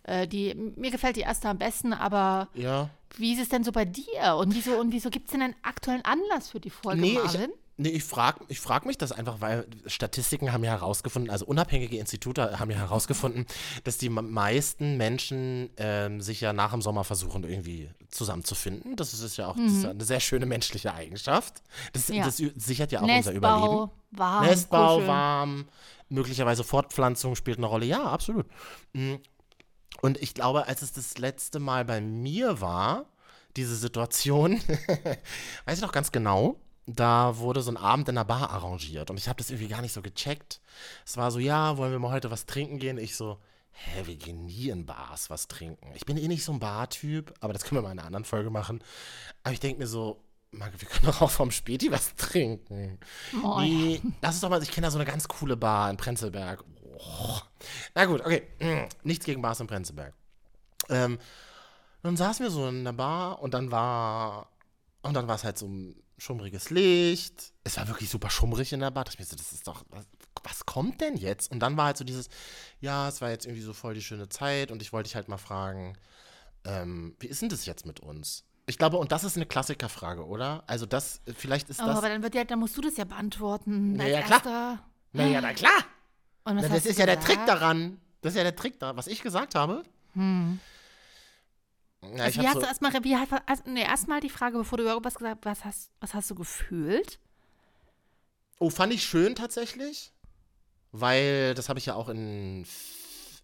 äh, 0.04 0.26
die, 0.28 0.54
mir 0.76 0.90
gefällt 0.90 1.16
die 1.16 1.20
erste 1.22 1.48
am 1.48 1.58
besten, 1.58 1.92
aber 1.92 2.48
Ja. 2.54 2.88
wie 3.16 3.32
ist 3.34 3.40
es 3.42 3.48
denn 3.48 3.64
so 3.64 3.72
bei 3.72 3.84
dir? 3.84 4.36
Und 4.38 4.54
wieso, 4.54 4.78
und 4.78 4.92
wieso 4.92 5.10
gibt 5.10 5.26
es 5.28 5.32
denn 5.32 5.42
einen 5.42 5.56
aktuellen 5.62 6.04
Anlass 6.04 6.50
für 6.50 6.60
die 6.60 6.70
Folge, 6.70 7.00
Nee, 7.00 7.08
ich, 7.12 7.14
Marvin? 7.24 7.50
nee, 7.76 7.88
ich 7.88 8.04
frage 8.04 8.40
ich 8.48 8.60
frag 8.60 8.86
mich 8.86 8.98
das 8.98 9.12
einfach, 9.12 9.40
weil 9.40 9.66
Statistiken 9.86 10.52
haben 10.52 10.62
ja 10.62 10.70
herausgefunden, 10.72 11.30
also 11.30 11.44
unabhängige 11.46 11.96
Institute 11.98 12.58
haben 12.58 12.70
ja 12.70 12.76
herausgefunden, 12.78 13.46
dass 13.84 13.98
die 13.98 14.08
meisten 14.10 14.96
Menschen 14.96 15.70
ähm, 15.78 16.20
sich 16.20 16.40
ja 16.40 16.52
nach 16.52 16.72
dem 16.72 16.82
Sommer 16.82 17.02
versuchen, 17.04 17.42
irgendwie 17.44 17.90
zusammenzufinden. 18.10 18.94
Das 18.96 19.12
ist 19.14 19.36
ja 19.36 19.48
auch 19.48 19.56
das 19.56 19.72
ist 19.72 19.84
eine 19.86 20.04
sehr 20.04 20.20
schöne 20.20 20.46
menschliche 20.46 20.92
Eigenschaft. 20.94 21.62
Das, 21.92 22.08
Mhm. 22.10 22.14
Ja. 22.16 22.24
das 22.26 22.36
sichert 22.36 22.92
ja 22.92 23.00
auch 23.00 23.08
unser 23.08 23.32
Überleben. 23.32 23.64
Nestbau, 23.74 23.90
warm, 24.12 24.44
Nestbau, 24.46 24.86
kuscheln. 24.94 25.08
warm, 25.08 25.64
möglicherweise 26.10 26.62
Fortpflanzung 26.62 27.34
spielt 27.34 27.58
eine 27.58 27.66
Rolle. 27.66 27.86
Ja, 27.86 28.04
absolut. 28.04 28.46
Und 30.00 30.20
ich 30.22 30.34
glaube, 30.34 30.66
als 30.66 30.82
es 30.82 30.92
das 30.92 31.18
letzte 31.18 31.58
Mal 31.58 31.84
bei 31.84 32.00
mir 32.00 32.60
war, 32.60 33.06
diese 33.56 33.76
Situation, 33.76 34.60
weiß 35.64 35.78
ich 35.78 35.82
noch 35.82 35.92
ganz 35.92 36.12
genau, 36.12 36.56
da 36.86 37.38
wurde 37.38 37.62
so 37.62 37.70
ein 37.70 37.76
Abend 37.76 38.08
in 38.08 38.16
der 38.16 38.24
Bar 38.24 38.50
arrangiert 38.50 39.10
und 39.10 39.16
ich 39.16 39.28
habe 39.28 39.38
das 39.38 39.50
irgendwie 39.50 39.68
gar 39.68 39.80
nicht 39.80 39.92
so 39.92 40.02
gecheckt. 40.02 40.60
Es 41.06 41.16
war 41.16 41.30
so, 41.30 41.38
ja, 41.38 41.76
wollen 41.78 41.92
wir 41.92 41.98
mal 41.98 42.12
heute 42.12 42.30
was 42.30 42.46
trinken 42.46 42.78
gehen? 42.78 42.98
Ich 42.98 43.16
so, 43.16 43.38
hä, 43.70 44.02
wir 44.04 44.16
gehen 44.16 44.46
nie 44.46 44.68
in 44.68 44.84
Bars 44.86 45.30
was 45.30 45.48
trinken. 45.48 45.92
Ich 45.94 46.04
bin 46.04 46.16
eh 46.16 46.28
nicht 46.28 46.44
so 46.44 46.52
ein 46.52 46.60
Bartyp, 46.60 47.32
aber 47.40 47.52
das 47.52 47.64
können 47.64 47.78
wir 47.78 47.82
mal 47.82 47.92
in 47.92 47.98
einer 47.98 48.06
anderen 48.06 48.24
Folge 48.24 48.50
machen. 48.50 48.82
Aber 49.42 49.52
ich 49.54 49.60
denke 49.60 49.78
mir 49.78 49.86
so, 49.86 50.20
Marc, 50.50 50.80
wir 50.80 50.88
können 50.88 51.06
doch 51.06 51.20
auch 51.20 51.30
vom 51.30 51.50
Späti 51.50 51.90
was 51.90 52.14
trinken. 52.14 52.98
Moin. 53.32 53.68
Nee, 53.68 54.02
lass 54.22 54.34
uns 54.34 54.40
doch 54.42 54.50
mal, 54.50 54.62
ich 54.62 54.70
kenne 54.70 54.86
da 54.86 54.90
so 54.90 54.98
eine 54.98 55.10
ganz 55.10 55.26
coole 55.26 55.56
Bar 55.56 55.90
in 55.90 55.96
Prenzlberg. 55.96 56.64
Na 57.94 58.04
gut, 58.06 58.20
okay. 58.20 58.42
Nichts 59.02 59.24
gegen 59.24 59.42
Bars 59.42 59.60
in 59.60 59.66
Prenzlberg. 59.66 60.14
Ähm, 60.88 61.18
dann 62.02 62.16
saßen 62.16 62.44
wir 62.44 62.50
so 62.50 62.68
in 62.68 62.84
der 62.84 62.92
Bar 62.92 63.40
und 63.40 63.54
dann 63.54 63.70
war, 63.70 64.48
und 65.02 65.14
dann 65.14 65.26
war 65.28 65.36
es 65.36 65.44
halt 65.44 65.56
so 65.58 65.66
ein 65.66 65.96
schummriges 66.18 66.70
Licht. 66.70 67.52
Es 67.64 67.76
war 67.76 67.88
wirklich 67.88 68.10
super 68.10 68.30
schummrig 68.30 68.72
in 68.72 68.80
der 68.80 68.90
Bar. 68.90 69.04
Das, 69.04 69.18
mir 69.18 69.24
so, 69.24 69.36
das 69.36 69.52
ist 69.52 69.66
doch, 69.66 69.84
was, 69.88 70.04
was 70.42 70.66
kommt 70.66 71.00
denn 71.00 71.16
jetzt? 71.16 71.50
Und 71.50 71.60
dann 71.60 71.76
war 71.76 71.86
halt 71.86 71.96
so 71.96 72.04
dieses, 72.04 72.28
ja, 72.80 73.08
es 73.08 73.20
war 73.20 73.30
jetzt 73.30 73.46
irgendwie 73.46 73.62
so 73.62 73.72
voll 73.72 73.94
die 73.94 74.02
schöne 74.02 74.28
Zeit 74.28 74.70
und 74.70 74.82
ich 74.82 74.92
wollte 74.92 75.08
dich 75.08 75.16
halt 75.16 75.28
mal 75.28 75.38
fragen, 75.38 75.96
ähm, 76.64 77.16
wie 77.20 77.26
ist 77.26 77.42
denn 77.42 77.48
das 77.48 77.64
jetzt 77.66 77.86
mit 77.86 78.00
uns? 78.00 78.44
Ich 78.66 78.78
glaube, 78.78 78.96
und 78.96 79.12
das 79.12 79.24
ist 79.24 79.36
eine 79.36 79.46
Klassikerfrage, 79.46 80.26
oder? 80.26 80.64
Also 80.66 80.86
das, 80.86 81.20
vielleicht 81.36 81.68
ist 81.68 81.80
Oh, 81.82 81.86
das. 81.86 81.98
aber 81.98 82.08
dann, 82.08 82.22
wird 82.22 82.34
ja, 82.34 82.44
dann 82.44 82.58
musst 82.58 82.76
du 82.76 82.80
das 82.80 82.96
ja 82.96 83.04
beantworten. 83.04 83.94
Na 83.94 84.04
als 84.04 84.12
ja, 84.12 84.22
klar. 84.40 84.90
Naja, 85.12 85.40
na 85.40 85.52
klar. 85.52 85.84
Und 86.44 86.56
was 86.56 86.62
Na, 86.68 86.74
das 86.74 86.86
ist 86.86 86.98
ja 86.98 87.06
der 87.06 87.16
gesagt? 87.16 87.36
Trick 87.36 87.46
daran. 87.46 88.00
Das 88.20 88.32
ist 88.32 88.36
ja 88.36 88.42
der 88.42 88.56
Trick 88.56 88.78
da, 88.78 88.96
was 88.96 89.06
ich 89.06 89.22
gesagt 89.22 89.54
habe. 89.54 89.82
Hm. 90.14 90.60
Ja, 92.02 92.08
ich 92.08 92.20
Also, 92.20 92.42
wie 92.42 92.46
hast 92.46 92.54
so, 92.54 92.60
du 92.60 92.66
erstmal, 92.66 92.92
also, 93.46 93.62
nee, 93.66 93.82
erstmal 93.82 94.20
die 94.20 94.30
Frage, 94.30 94.58
bevor 94.58 94.78
du 94.78 94.84
irgendwas 94.84 95.14
gesagt 95.14 95.44
hast, 95.44 95.58
was 95.58 95.64
hast, 95.64 95.90
was 96.00 96.14
hast 96.14 96.30
du 96.30 96.34
gefühlt? 96.34 97.18
oh, 98.58 98.70
fand 98.70 98.92
ich 98.92 99.04
schön 99.04 99.34
tatsächlich. 99.34 100.12
Weil, 100.92 101.54
das 101.54 101.68
habe 101.68 101.78
ich 101.78 101.86
ja 101.86 101.94
auch 101.94 102.08
in, 102.08 102.64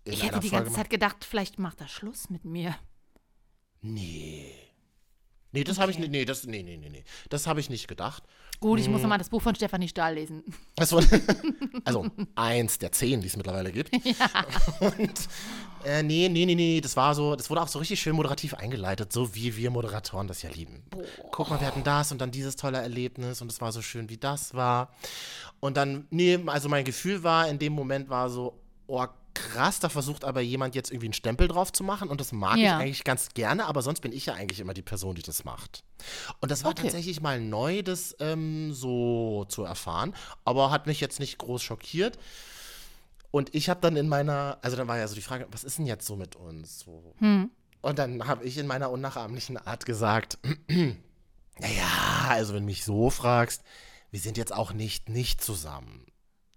in 0.05 0.13
Ich 0.13 0.23
hätte 0.23 0.39
die 0.41 0.49
Folge 0.49 0.67
ganze 0.67 0.77
Zeit 0.77 0.91
gedacht, 0.91 1.25
vielleicht 1.25 1.59
macht 1.59 1.81
er 1.81 1.89
Schluss 1.89 2.31
mit 2.31 2.45
mir. 2.45 2.77
Nee. 3.83 4.55
Nee, 5.53 5.65
das 5.65 5.79
habe 5.79 5.91
ich 5.91 5.97
Okay. 5.99 6.03
nicht. 6.09 6.13
Nee, 6.13 6.25
das, 6.25 6.47
nee, 6.47 6.63
nee, 6.63 6.77
nee, 6.77 6.89
nee. 6.89 7.05
Das 7.29 7.47
habe 7.47 7.61
ich 7.61 7.69
nicht 7.71 7.89
gedacht. 7.89 8.23
Gut, 8.61 8.79
ich 8.79 8.87
Hm. 8.87 8.93
muss 8.93 9.03
nochmal 9.03 9.19
das 9.19 9.31
Buch 9.31 9.41
von 9.43 9.55
Stefanie 9.55 9.89
Stahl 9.89 10.15
lesen. 10.15 10.45
War, 10.77 11.03
also 11.85 12.07
eins 12.35 12.79
der 12.79 12.93
zehn, 12.93 13.21
die 13.21 13.27
es 13.27 13.37
mittlerweile 13.37 13.73
gibt. 13.73 13.91
Und 14.81 15.29
äh, 15.85 16.03
nee, 16.03 16.29
nee, 16.29 16.45
nee, 16.47 16.55
nee, 16.55 16.81
das 16.81 16.95
war 16.97 17.15
so, 17.15 17.37
das 17.37 17.49
wurde 17.51 17.63
auch 17.63 17.69
so 17.69 17.79
richtig 17.79 18.01
schön 18.01 18.15
moderativ 18.15 18.53
eingeleitet, 18.55 19.13
so 19.13 19.35
wie 19.35 19.57
wir 19.57 19.71
Moderatoren 19.71 20.29
das 20.29 20.43
ja 20.43 20.51
lieben. 20.51 20.83
Guck 21.33 21.49
mal, 21.51 21.59
wir 21.61 21.67
hatten 21.67 21.83
das 21.85 22.13
und 22.13 22.21
dann 22.21 22.31
dieses 22.31 22.57
tolle 22.57 22.79
Erlebnis 22.79 23.41
und 23.41 23.51
es 23.51 23.61
war 23.61 23.73
so 23.73 23.81
schön, 23.83 24.09
wie 24.11 24.19
das 24.19 24.55
war. 24.55 24.93
Und 25.61 25.77
dann, 25.77 26.07
nee, 26.11 26.39
also 26.47 26.69
mein 26.69 26.85
Gefühl 26.85 27.23
war, 27.23 27.49
in 27.49 27.59
dem 27.59 27.73
Moment 27.73 28.09
war 28.11 28.29
so, 28.31 28.61
oh 28.87 29.07
krass, 29.53 29.81
da 29.81 29.89
versucht 29.89 30.25
aber 30.25 30.41
jemand 30.41 30.75
jetzt 30.75 30.91
irgendwie 30.91 31.07
einen 31.07 31.13
Stempel 31.15 31.49
drauf 31.49 31.73
zu 31.73 31.83
machen 31.85 32.09
und 32.09 32.21
das 32.21 32.33
mag 32.33 32.57
ich 32.57 32.63
Ja. 32.65 32.79
eigentlich 32.79 33.05
ganz 33.05 33.31
gerne, 33.35 33.67
aber 33.67 33.83
sonst 33.83 34.01
bin 34.01 34.13
ich 34.13 34.27
ja 34.27 34.35
eigentlich 34.35 34.61
immer 34.61 34.75
die 34.75 34.83
Person, 34.83 35.15
die 35.15 35.23
das 35.23 35.45
macht. 35.45 35.83
Und 36.41 36.51
das 36.51 36.65
war 36.65 36.71
Okay. 36.73 36.83
tatsächlich 36.83 37.21
mal 37.21 37.41
neu, 37.41 37.83
das 37.83 38.15
ähm, 38.21 38.73
so 38.73 39.45
zu 39.49 39.65
erfahren, 39.65 40.15
aber 40.45 40.71
hat 40.71 40.87
mich 40.87 41.01
jetzt 41.01 41.21
nicht 41.21 41.39
groß 41.39 41.63
schockiert. 41.63 42.19
Und 43.33 43.55
ich 43.55 43.69
habe 43.69 43.81
dann 43.81 43.97
in 43.97 44.09
meiner, 44.09 44.59
also 44.63 44.77
dann 44.77 44.89
war 44.89 44.99
ja 44.99 45.07
so 45.07 45.15
die 45.15 45.23
Frage, 45.23 45.47
was 45.53 45.63
ist 45.65 45.79
denn 45.79 45.87
jetzt 45.87 46.07
so 46.07 46.17
mit 46.17 46.35
uns? 46.37 46.81
So. 46.81 47.15
Hm. 47.19 47.51
Und 47.81 47.99
dann 47.99 48.27
habe 48.27 48.45
ich 48.45 48.59
in 48.59 48.67
meiner 48.67 48.91
unnachahmlichen 48.91 49.57
Art 49.57 49.87
gesagt, 49.87 50.39
naja, 51.59 51.87
also 52.29 52.53
wenn 52.55 52.63
du 52.63 52.67
mich 52.67 52.85
so 52.85 53.09
fragst, 53.11 53.63
wir 54.11 54.19
sind 54.21 54.37
jetzt 54.37 54.53
auch 54.53 54.73
nicht 54.73 55.09
nicht 55.09 55.43
zusammen. 55.43 56.07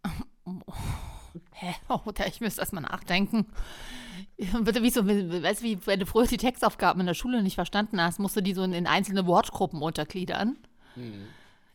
Hä? 1.51 1.75
Oh, 1.89 1.99
ich 2.27 2.41
müsste 2.41 2.61
erstmal 2.61 2.83
nachdenken. 2.83 3.47
Bitte, 4.63 4.83
wie 4.83 4.89
so, 4.89 5.05
weißt 5.05 5.61
du, 5.61 5.65
wie 5.65 5.85
wenn 5.85 5.99
du 5.99 6.05
früher 6.05 6.27
die 6.27 6.37
Textaufgaben 6.37 6.99
in 7.01 7.07
der 7.07 7.13
Schule 7.13 7.43
nicht 7.43 7.55
verstanden 7.55 8.01
hast, 8.01 8.19
musst 8.19 8.35
du 8.35 8.41
die 8.41 8.53
so 8.53 8.63
in, 8.63 8.73
in 8.73 8.87
einzelne 8.87 9.25
Wortgruppen 9.25 9.81
untergliedern. 9.81 10.57
Hm. 10.95 11.27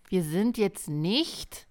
Wir 0.08 0.22
sind 0.22 0.58
jetzt 0.58 0.88
nicht 0.88 1.68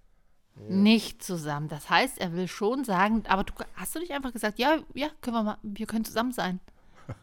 nicht 0.68 1.22
zusammen. 1.22 1.68
Das 1.68 1.88
heißt, 1.88 2.18
er 2.18 2.32
will 2.32 2.48
schon 2.48 2.84
sagen, 2.84 3.22
aber 3.28 3.44
du 3.44 3.52
hast 3.74 3.94
du 3.94 4.00
nicht 4.00 4.12
einfach 4.12 4.32
gesagt, 4.32 4.58
ja, 4.58 4.78
ja, 4.94 5.08
können 5.20 5.36
wir 5.36 5.42
mal, 5.42 5.58
wir 5.62 5.86
können 5.86 6.04
zusammen 6.04 6.32
sein. 6.32 6.60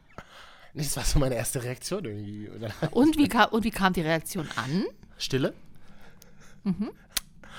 Das 0.78 0.98
war 0.98 1.06
so 1.06 1.20
meine 1.20 1.36
erste 1.36 1.64
Reaktion 1.64 2.04
irgendwie. 2.04 2.50
Und 2.92 3.18
wie, 3.18 3.30
kam, 3.30 3.50
und 3.52 3.64
wie 3.64 3.72
kam 3.72 3.94
die 3.94 4.02
Reaktion 4.02 4.46
an? 4.58 4.84
Stille. 5.18 5.54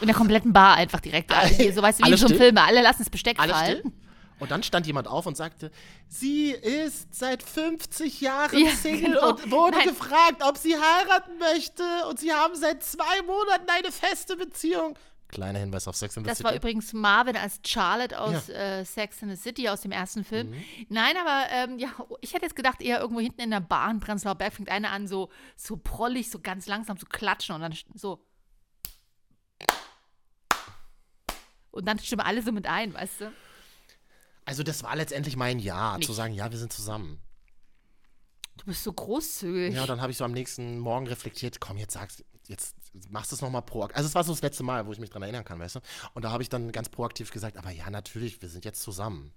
In 0.00 0.06
der 0.08 0.16
kompletten 0.16 0.52
Bar 0.52 0.76
einfach 0.76 1.00
direkt. 1.00 1.32
Also, 1.32 1.70
so 1.72 1.82
weißt 1.82 2.00
du, 2.00 2.04
wie 2.04 2.16
so 2.16 2.26
einem 2.26 2.34
still? 2.34 2.36
Film. 2.36 2.58
Alle 2.58 2.82
lassen 2.82 2.98
das 3.00 3.10
Besteck 3.10 3.38
Alles 3.40 3.56
fallen. 3.56 3.78
still. 3.78 3.92
Und 4.38 4.50
dann 4.50 4.62
stand 4.62 4.86
jemand 4.86 5.08
auf 5.08 5.24
und 5.24 5.34
sagte, 5.34 5.70
sie 6.08 6.50
ist 6.50 7.14
seit 7.14 7.42
50 7.42 8.20
Jahren 8.20 8.58
Ja, 8.58 8.70
Single 8.72 9.12
genau. 9.14 9.30
und 9.30 9.50
wurde 9.50 9.78
Nein. 9.78 9.88
gefragt, 9.88 10.42
ob 10.42 10.58
sie 10.58 10.74
heiraten 10.76 11.38
möchte. 11.38 11.82
Und 12.10 12.18
sie 12.20 12.32
haben 12.32 12.54
seit 12.54 12.82
zwei 12.82 13.22
Monaten 13.26 13.64
eine 13.68 13.90
feste 13.90 14.36
Beziehung. 14.36 14.98
Kleiner 15.28 15.58
Hinweis 15.58 15.88
auf 15.88 15.96
Sex 15.96 16.16
in 16.18 16.22
the 16.22 16.28
Das 16.28 16.38
City. 16.38 16.48
war 16.50 16.54
übrigens 16.54 16.92
Marvin 16.92 17.36
als 17.36 17.58
Charlotte 17.66 18.20
aus 18.20 18.48
äh, 18.50 18.84
Sex 18.84 19.22
in 19.22 19.30
the 19.30 19.36
City, 19.36 19.68
aus 19.70 19.80
dem 19.80 19.90
ersten 19.90 20.22
Film. 20.22 20.50
Mhm. 20.50 20.64
Nein, 20.90 21.14
aber 21.20 21.44
ähm, 21.50 21.78
ja, 21.78 21.88
ich 22.20 22.34
hätte 22.34 22.44
jetzt 22.44 22.54
gedacht, 22.56 22.80
eher 22.82 23.00
irgendwo 23.00 23.20
hinten 23.20 23.40
in 23.40 23.50
der 23.50 23.60
Bahn, 23.60 23.98
Prenzlauer 24.00 24.34
Berg, 24.36 24.52
fängt 24.52 24.68
einer 24.68 24.92
an, 24.92 25.08
so, 25.08 25.30
so 25.56 25.78
prollig, 25.78 26.30
so 26.30 26.38
ganz 26.40 26.66
langsam 26.66 26.98
zu 26.98 27.06
klatschen 27.06 27.54
und 27.54 27.62
dann 27.62 27.74
so. 27.94 28.22
Und 31.76 31.84
dann 31.86 31.98
stimmen 31.98 32.22
alle 32.22 32.42
so 32.42 32.52
mit 32.52 32.66
ein, 32.66 32.94
weißt 32.94 33.20
du? 33.22 33.32
also 34.46 34.62
das 34.62 34.82
war 34.82 34.94
letztendlich 34.96 35.36
mein 35.36 35.58
Ja, 35.58 35.96
Nicht. 35.96 36.06
zu 36.06 36.12
sagen, 36.12 36.32
ja, 36.32 36.50
wir 36.50 36.58
sind 36.58 36.72
zusammen. 36.72 37.20
Du 38.56 38.64
bist 38.64 38.84
so 38.84 38.92
großzügig. 38.92 39.74
Ja, 39.74 39.82
und 39.82 39.88
dann 39.88 40.00
habe 40.00 40.12
ich 40.12 40.18
so 40.18 40.24
am 40.24 40.32
nächsten 40.32 40.78
Morgen 40.78 41.06
reflektiert, 41.06 41.60
komm, 41.60 41.76
jetzt 41.76 41.92
sagst 41.94 42.24
jetzt 42.48 42.76
machst 43.10 43.32
du 43.32 43.34
es 43.34 43.42
nochmal 43.42 43.62
proaktiv. 43.62 43.96
Also 43.96 44.08
es 44.08 44.14
war 44.14 44.24
so 44.24 44.32
das 44.32 44.40
letzte 44.40 44.62
Mal, 44.62 44.86
wo 44.86 44.92
ich 44.92 44.98
mich 45.00 45.10
dran 45.10 45.22
erinnern 45.22 45.44
kann, 45.44 45.58
weißt 45.58 45.74
du? 45.76 45.80
Und 46.14 46.24
da 46.24 46.30
habe 46.30 46.42
ich 46.42 46.48
dann 46.48 46.72
ganz 46.72 46.88
proaktiv 46.88 47.30
gesagt, 47.30 47.56
aber 47.56 47.70
ja, 47.70 47.90
natürlich, 47.90 48.40
wir 48.40 48.48
sind 48.48 48.64
jetzt 48.64 48.80
zusammen. 48.82 49.32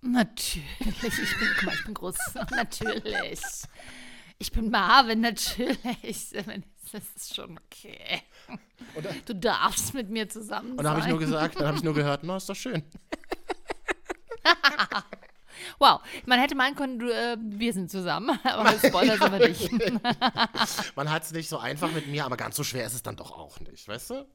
Natürlich. 0.00 0.62
Ich 0.78 1.38
bin, 1.38 1.48
guck 1.56 1.62
mal, 1.64 1.74
ich 1.74 1.84
bin 1.84 1.94
groß. 1.94 2.16
Natürlich. 2.50 3.40
Ich 4.38 4.52
bin 4.52 4.70
Marvin, 4.70 5.20
natürlich. 5.20 5.78
Das 6.90 7.02
ist 7.14 7.34
schon 7.34 7.58
okay. 7.66 8.22
Du 9.26 9.34
darfst 9.34 9.92
mit 9.92 10.08
mir 10.08 10.26
zusammen 10.26 10.70
Und 10.70 10.78
dann 10.78 10.86
habe 10.88 11.00
ich 11.00 11.04
sein. 11.04 11.10
nur 11.10 11.18
gesagt, 11.18 11.56
dann 11.60 11.66
habe 11.66 11.76
ich 11.76 11.82
nur 11.82 11.92
gehört, 11.92 12.22
na, 12.22 12.38
ist 12.38 12.48
doch 12.48 12.56
schön. 12.56 12.82
Wow, 15.78 16.00
man 16.24 16.38
hätte 16.40 16.54
meinen 16.54 16.76
können, 16.76 16.98
du, 16.98 17.10
äh, 17.10 17.36
wir 17.40 17.72
sind 17.72 17.90
zusammen, 17.90 18.38
aber 18.44 18.72
Spoiler 18.78 19.18
sind 19.18 19.32
wir 19.32 19.48
nicht. 19.48 20.96
Man 20.96 21.10
hat 21.10 21.24
es 21.24 21.32
nicht 21.32 21.48
so 21.48 21.58
einfach 21.58 21.90
mit 21.90 22.06
mir, 22.06 22.24
aber 22.24 22.36
ganz 22.36 22.56
so 22.56 22.64
schwer 22.64 22.86
ist 22.86 22.94
es 22.94 23.02
dann 23.02 23.16
doch 23.16 23.32
auch 23.32 23.60
nicht, 23.60 23.86
weißt 23.86 24.10
du? 24.10 24.26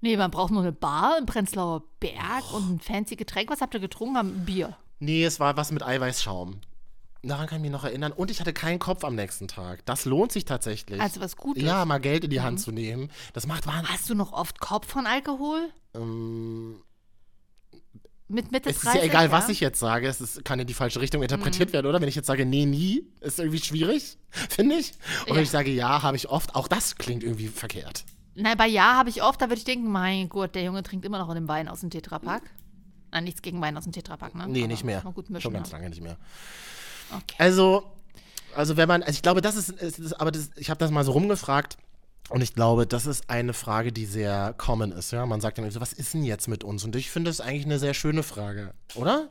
Nee, 0.00 0.16
man 0.16 0.30
braucht 0.30 0.52
nur 0.52 0.62
eine 0.62 0.72
Bar 0.72 1.18
im 1.18 1.26
Prenzlauer 1.26 1.82
Berg 2.00 2.52
und 2.54 2.70
ein 2.70 2.80
fancy 2.80 3.16
Getränk. 3.16 3.50
Was 3.50 3.60
habt 3.60 3.74
ihr 3.74 3.80
getrunken? 3.80 4.16
Haben 4.16 4.44
Bier. 4.46 4.76
Nee, 4.98 5.24
es 5.24 5.38
war 5.40 5.56
was 5.56 5.72
mit 5.72 5.82
Eiweißschaum. 5.82 6.60
Daran 7.22 7.46
kann 7.46 7.58
ich 7.58 7.62
mich 7.62 7.70
noch 7.70 7.84
erinnern. 7.84 8.12
Und 8.12 8.30
ich 8.30 8.40
hatte 8.40 8.52
keinen 8.54 8.78
Kopf 8.78 9.04
am 9.04 9.14
nächsten 9.14 9.46
Tag. 9.46 9.84
Das 9.84 10.06
lohnt 10.06 10.32
sich 10.32 10.46
tatsächlich. 10.46 11.00
Also 11.00 11.20
was 11.20 11.36
Gutes. 11.36 11.62
ja, 11.62 11.84
mal 11.84 11.98
Geld 11.98 12.24
in 12.24 12.30
die 12.30 12.40
Hand 12.40 12.60
zu 12.60 12.72
nehmen. 12.72 13.10
Das 13.34 13.46
macht 13.46 13.66
Wahnsinn. 13.66 13.88
Hast 13.92 14.08
du 14.08 14.14
noch 14.14 14.32
oft 14.32 14.58
Kopf 14.60 14.86
von 14.86 15.06
Alkohol? 15.06 15.68
Ähm, 15.94 16.76
Mit 18.28 18.52
Mitte 18.52 18.70
es 18.70 18.76
ist 18.76 18.84
30? 18.86 19.00
ja 19.02 19.06
egal, 19.06 19.30
was 19.32 19.48
ja? 19.48 19.52
ich 19.52 19.60
jetzt 19.60 19.80
sage. 19.80 20.06
Es 20.08 20.20
ist, 20.20 20.44
kann 20.46 20.58
in 20.60 20.66
die 20.66 20.72
falsche 20.74 21.00
Richtung 21.00 21.22
interpretiert 21.22 21.72
werden, 21.74 21.86
oder? 21.86 22.00
Wenn 22.00 22.08
ich 22.08 22.14
jetzt 22.14 22.26
sage, 22.26 22.46
nee, 22.46 22.64
nie, 22.64 23.04
ist 23.20 23.38
irgendwie 23.38 23.58
schwierig, 23.60 24.16
finde 24.30 24.76
ich. 24.76 24.92
Und 25.22 25.30
wenn 25.30 25.36
Ja. 25.36 25.42
ich 25.42 25.50
sage, 25.50 25.70
ja, 25.70 26.02
habe 26.02 26.16
ich 26.16 26.28
oft, 26.30 26.54
auch 26.54 26.68
das 26.68 26.96
klingt 26.96 27.22
irgendwie 27.22 27.48
verkehrt. 27.48 28.04
Nein, 28.36 28.56
bei 28.56 28.66
Ja 28.68 28.94
habe 28.94 29.10
ich 29.10 29.22
oft, 29.22 29.42
da 29.42 29.46
würde 29.46 29.58
ich 29.58 29.64
denken, 29.64 29.90
mein 29.90 30.28
Gott, 30.30 30.54
der 30.54 30.62
Junge 30.62 30.82
trinkt 30.82 31.04
immer 31.04 31.18
noch 31.18 31.34
den 31.34 31.48
Wein 31.48 31.68
aus 31.68 31.80
dem 31.80 31.90
Tetrapack. 31.90 32.42
Nein, 33.12 33.24
nichts 33.24 33.42
gegen 33.42 33.60
Wein 33.60 33.76
aus 33.76 33.82
dem 33.84 33.92
Tetrapack, 33.92 34.34
ne? 34.36 34.46
Nee, 34.48 34.60
Aber 34.60 34.68
nicht 34.68 34.84
mehr. 34.84 35.02
Gut 35.02 35.28
mischen, 35.28 35.42
Schon 35.42 35.52
ganz 35.52 35.70
ja. 35.70 35.76
lange 35.76 35.90
nicht 35.90 36.00
mehr. 36.00 36.16
Okay. 37.10 37.36
Also, 37.38 37.84
also 38.54 38.76
wenn 38.76 38.88
man, 38.88 39.02
also 39.02 39.12
ich 39.12 39.22
glaube, 39.22 39.40
das 39.40 39.56
ist, 39.56 39.70
es 39.80 39.98
ist 39.98 40.14
aber 40.14 40.30
das, 40.30 40.50
ich 40.56 40.70
habe 40.70 40.78
das 40.78 40.90
mal 40.90 41.04
so 41.04 41.12
rumgefragt 41.12 41.76
und 42.28 42.42
ich 42.42 42.54
glaube, 42.54 42.86
das 42.86 43.06
ist 43.06 43.28
eine 43.28 43.52
Frage, 43.52 43.92
die 43.92 44.06
sehr 44.06 44.54
common 44.56 44.92
ist. 44.92 45.10
Ja, 45.10 45.26
man 45.26 45.40
sagt 45.40 45.58
dann 45.58 45.70
so, 45.70 45.80
was 45.80 45.92
ist 45.92 46.14
denn 46.14 46.24
jetzt 46.24 46.48
mit 46.48 46.62
uns? 46.64 46.84
Und 46.84 46.94
ich 46.96 47.10
finde 47.10 47.30
das 47.30 47.40
eigentlich 47.40 47.64
eine 47.64 47.78
sehr 47.78 47.94
schöne 47.94 48.22
Frage, 48.22 48.72
oder? 48.94 49.30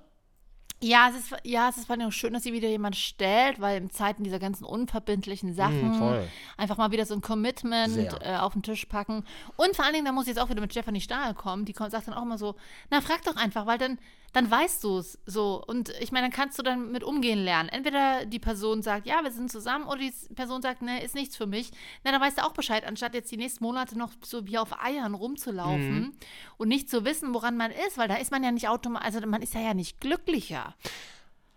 Ja, 0.82 1.10
es 1.10 1.18
ist, 1.18 1.36
ja, 1.44 1.68
es 1.68 1.76
ist 1.78 1.88
vor 1.88 1.98
allem 1.98 2.08
auch 2.08 2.12
schön, 2.14 2.32
dass 2.32 2.44
sie 2.44 2.54
wieder 2.54 2.70
jemand 2.70 2.96
stellt, 2.96 3.60
weil 3.60 3.82
in 3.82 3.90
Zeiten 3.90 4.24
dieser 4.24 4.40
ganzen 4.40 4.64
unverbindlichen 4.64 5.54
Sachen 5.54 5.94
Mm, 6.22 6.28
einfach 6.58 6.78
mal 6.78 6.92
wieder 6.92 7.06
so 7.06 7.14
ein 7.14 7.22
Commitment 7.22 7.98
äh, 8.22 8.38
auf 8.38 8.54
den 8.54 8.64
Tisch 8.64 8.86
packen. 8.86 9.24
Und 9.58 9.76
vor 9.76 9.84
allen 9.86 9.94
Dingen, 9.94 10.06
da 10.06 10.12
muss 10.14 10.24
ich 10.26 10.30
jetzt 10.30 10.40
auch 10.40 10.50
wieder 10.50 10.62
mit 10.62 10.72
Stephanie 10.72 11.02
Stahl 11.02 11.34
kommen, 11.34 11.66
die 11.66 11.74
kommt, 11.74 11.92
sagt 11.92 12.08
dann 12.08 12.14
auch 12.14 12.24
immer 12.24 12.38
so, 12.38 12.56
na, 12.90 13.02
frag 13.02 13.24
doch 13.24 13.36
einfach, 13.36 13.66
weil 13.66 13.78
dann, 13.78 13.98
dann 14.34 14.50
weißt 14.50 14.84
du 14.84 15.00
es 15.00 15.20
so. 15.26 15.64
Und 15.66 15.90
ich 16.00 16.12
meine, 16.12 16.28
dann 16.28 16.36
kannst 16.36 16.58
du 16.60 16.64
dann 16.64 16.92
mit 16.92 17.04
umgehen 17.04 17.40
lernen. 17.40 17.70
Entweder 17.70 18.26
die 18.26 18.40
Person 18.40 18.82
sagt, 18.82 19.06
ja, 19.06 19.22
wir 19.24 19.32
sind 19.32 19.52
zusammen, 19.52 19.86
oder 19.86 19.98
die 20.00 20.14
Person 20.36 20.62
sagt, 20.62 20.82
ne, 20.82 21.04
ist 21.04 21.16
nichts 21.16 21.36
für 21.36 21.48
mich. 21.48 21.72
Na, 22.04 22.12
dann 22.12 22.22
weißt 22.22 22.38
du 22.38 22.46
auch 22.46 22.54
Bescheid, 22.54 22.86
anstatt 22.86 23.14
jetzt 23.14 23.32
die 23.32 23.38
nächsten 23.38 23.64
Monate 23.64 23.98
noch 23.98 24.12
so 24.24 24.46
wie 24.46 24.58
auf 24.58 24.82
Eiern 24.82 25.14
rumzulaufen 25.16 26.16
und 26.58 26.68
nicht 26.68 26.90
zu 26.90 27.04
wissen, 27.06 27.34
woran 27.34 27.58
man 27.58 27.72
ist, 27.72 27.98
weil 27.98 28.08
da 28.08 28.16
ist 28.16 28.32
man 28.32 28.44
ja 28.44 28.52
nicht 28.52 28.70
automatisch, 28.70 29.06
also 29.06 29.28
man 29.28 29.42
ist 29.42 29.54
ja 29.54 29.62
ja 29.62 29.74
nicht 29.74 30.00
glücklicher. 30.00 30.69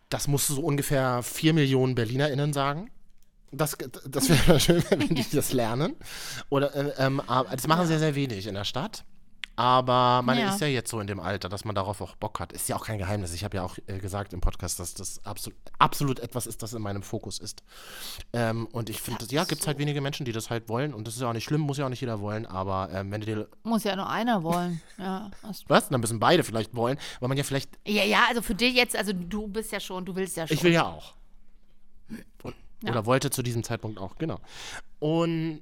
Das 0.09 0.28
musst 0.28 0.50
du 0.50 0.54
so 0.54 0.62
ungefähr 0.62 1.23
vier 1.23 1.54
Millionen 1.54 1.95
BerlinerInnen 1.95 2.52
sagen. 2.52 2.90
Das, 3.50 3.76
das 4.07 4.28
wäre 4.28 4.61
schön, 4.61 4.83
wenn 4.90 5.14
die 5.14 5.25
das 5.31 5.52
lernen. 5.52 5.97
Oder, 6.49 6.75
äh, 6.75 6.92
ähm, 6.99 7.21
aber 7.21 7.50
das 7.50 7.66
machen 7.66 7.87
sehr, 7.87 7.99
sehr 7.99 8.14
wenig 8.14 8.47
in 8.47 8.54
der 8.54 8.64
Stadt. 8.64 9.04
Aber 9.54 10.23
man 10.23 10.38
Ja. 10.38 10.49
ist 10.54 10.61
ja 10.61 10.66
jetzt 10.66 10.90
so 10.90 10.99
in 11.00 11.06
dem 11.06 11.21
Alter, 11.21 11.49
dass 11.49 11.64
man 11.64 11.75
darauf 11.75 12.00
auch 12.00 12.16
Bock 12.16 12.40
hat. 12.40 12.52
Ist 12.52 12.68
ja 12.68 12.76
auch 12.76 12.87
kein 12.87 12.99
Geheimnis. 12.99 13.35
Ich 13.35 13.44
habe 13.44 13.56
ja 13.59 13.62
auch 13.62 13.76
äh, 13.87 13.99
gesagt 13.99 14.32
im 14.32 14.40
Podcast, 14.40 14.80
dass 14.80 14.94
das 14.94 15.25
absolut, 15.25 15.59
absolut 15.78 16.21
etwas 16.21 16.47
ist, 16.47 16.62
das 16.62 16.73
in 16.73 16.80
meinem 16.82 17.02
Fokus 17.02 17.38
ist. 17.38 17.62
Ähm, 18.32 18.66
und 18.73 18.88
ich 18.88 19.00
finde, 19.00 19.26
ja, 19.28 19.44
gibt 19.44 19.61
es 19.61 19.66
halt 19.66 19.78
wenige 19.78 20.00
Menschen, 20.00 20.25
die 20.25 20.32
das 20.32 20.49
halt 20.50 20.68
wollen. 20.68 20.94
Und 20.94 21.06
das 21.06 21.14
ist 21.16 21.21
ja 21.21 21.28
auch 21.28 21.32
nicht 21.35 21.44
schlimm, 21.44 21.61
muss 21.61 21.76
ja 21.78 21.85
auch 21.85 21.90
nicht 21.90 22.00
jeder 22.00 22.21
wollen. 22.21 22.47
Aber 22.47 22.88
ähm, 22.92 23.11
wenn 23.11 23.21
du 23.21 23.26
dir. 23.26 23.49
Muss 23.62 23.85
ja 23.85 23.94
nur 23.94 24.09
einer 24.09 24.42
wollen. 24.42 24.80
Ja, 24.99 25.30
Was? 25.68 25.88
Dann 25.88 26.00
müssen 26.00 26.18
beide 26.18 26.44
vielleicht 26.44 26.75
wollen, 26.75 26.99
weil 27.21 27.28
man 27.28 27.37
ja 27.38 27.44
vielleicht. 27.44 27.78
ja, 27.87 28.04
ja, 28.04 28.25
also 28.28 28.40
für 28.42 28.54
dich 28.54 28.75
jetzt, 28.75 28.97
also 28.97 29.12
du 29.12 29.49
bist 29.49 29.71
ja 29.73 29.80
schon, 29.80 30.04
du 30.04 30.16
willst 30.16 30.37
ja 30.37 30.47
schon. 30.47 30.56
Ich 30.56 30.62
will 30.64 30.73
ja 30.73 30.87
auch. 30.87 31.14
Und, 32.42 32.54
Ja. 32.82 32.90
Oder 32.90 33.06
wollte 33.06 33.30
zu 33.30 33.42
diesem 33.42 33.62
Zeitpunkt 33.62 33.99
auch, 34.00 34.16
genau. 34.16 34.38
Und 34.99 35.61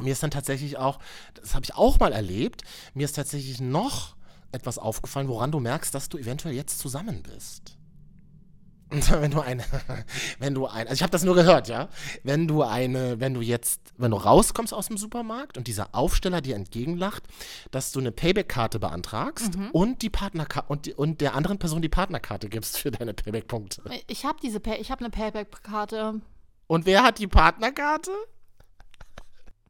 mir 0.00 0.12
ist 0.12 0.22
dann 0.22 0.30
tatsächlich 0.30 0.76
auch, 0.76 0.98
das 1.34 1.54
habe 1.54 1.64
ich 1.64 1.74
auch 1.74 1.98
mal 1.98 2.12
erlebt, 2.12 2.62
mir 2.94 3.04
ist 3.04 3.16
tatsächlich 3.16 3.60
noch 3.60 4.16
etwas 4.52 4.78
aufgefallen, 4.78 5.28
woran 5.28 5.52
du 5.52 5.60
merkst, 5.60 5.94
dass 5.94 6.08
du 6.08 6.18
eventuell 6.18 6.54
jetzt 6.54 6.78
zusammen 6.78 7.22
bist. 7.22 7.76
Und 8.90 9.10
wenn 9.10 9.32
du 9.32 9.40
eine, 9.40 9.64
wenn 10.38 10.54
du 10.54 10.66
ein, 10.66 10.86
also 10.86 10.94
ich 10.94 11.02
habe 11.02 11.10
das 11.10 11.24
nur 11.24 11.34
gehört, 11.34 11.66
ja, 11.66 11.88
wenn 12.22 12.46
du 12.46 12.62
eine, 12.62 13.18
wenn 13.18 13.34
du 13.34 13.40
jetzt, 13.40 13.80
wenn 13.96 14.12
du 14.12 14.16
rauskommst 14.16 14.72
aus 14.72 14.86
dem 14.86 14.96
Supermarkt 14.96 15.58
und 15.58 15.66
dieser 15.66 15.94
Aufsteller 15.94 16.40
dir 16.40 16.54
entgegenlacht, 16.54 17.24
dass 17.72 17.90
du 17.90 17.98
eine 17.98 18.12
Payback-Karte 18.12 18.78
beantragst 18.78 19.58
und 19.72 20.02
die 20.02 20.10
Partnerkarte 20.10 20.68
und, 20.68 20.86
die, 20.86 20.94
und 20.94 21.20
der 21.20 21.34
anderen 21.34 21.58
Person 21.58 21.82
die 21.82 21.88
Partnerkarte 21.88 22.48
gibst 22.48 22.78
für 22.78 22.92
deine 22.92 23.12
Payback-Punkte. 23.12 23.82
Ich 24.06 24.24
habe 24.24 24.38
diese, 24.40 24.60
Pay 24.60 24.78
ich 24.78 24.92
habe 24.92 25.00
eine 25.00 25.10
Payback-Karte. 25.10 26.20
Und 26.68 26.86
wer 26.86 27.02
hat 27.02 27.18
die 27.18 27.26
Partnerkarte? 27.26 28.12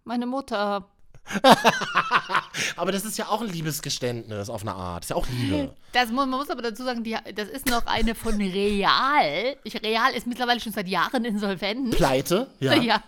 Meine 0.06 0.24
Mutter. 0.26 0.88
Aber 2.76 2.92
das 2.92 3.04
ist 3.04 3.18
ja 3.18 3.26
auch 3.26 3.40
ein 3.40 3.48
Liebesgeständnis 3.48 4.48
auf 4.48 4.62
eine 4.62 4.72
Art. 4.74 5.02
Das 5.02 5.06
ist 5.06 5.10
ja 5.10 5.16
auch 5.16 5.26
Liebe. 5.28 5.74
Das 5.92 6.10
muss, 6.10 6.26
man 6.26 6.30
muss 6.38 6.50
aber 6.50 6.62
dazu 6.62 6.84
sagen, 6.84 7.02
die, 7.02 7.16
das 7.34 7.48
ist 7.48 7.66
noch 7.66 7.86
eine 7.86 8.14
von 8.14 8.36
Real. 8.36 9.56
Ich, 9.64 9.82
Real 9.82 10.12
ist 10.14 10.28
mittlerweile 10.28 10.60
schon 10.60 10.72
seit 10.72 10.86
Jahren 10.86 11.24
insolvent. 11.24 11.96
Pleite? 11.96 12.48
Ja. 12.60 12.74
Ja, 12.82 13.02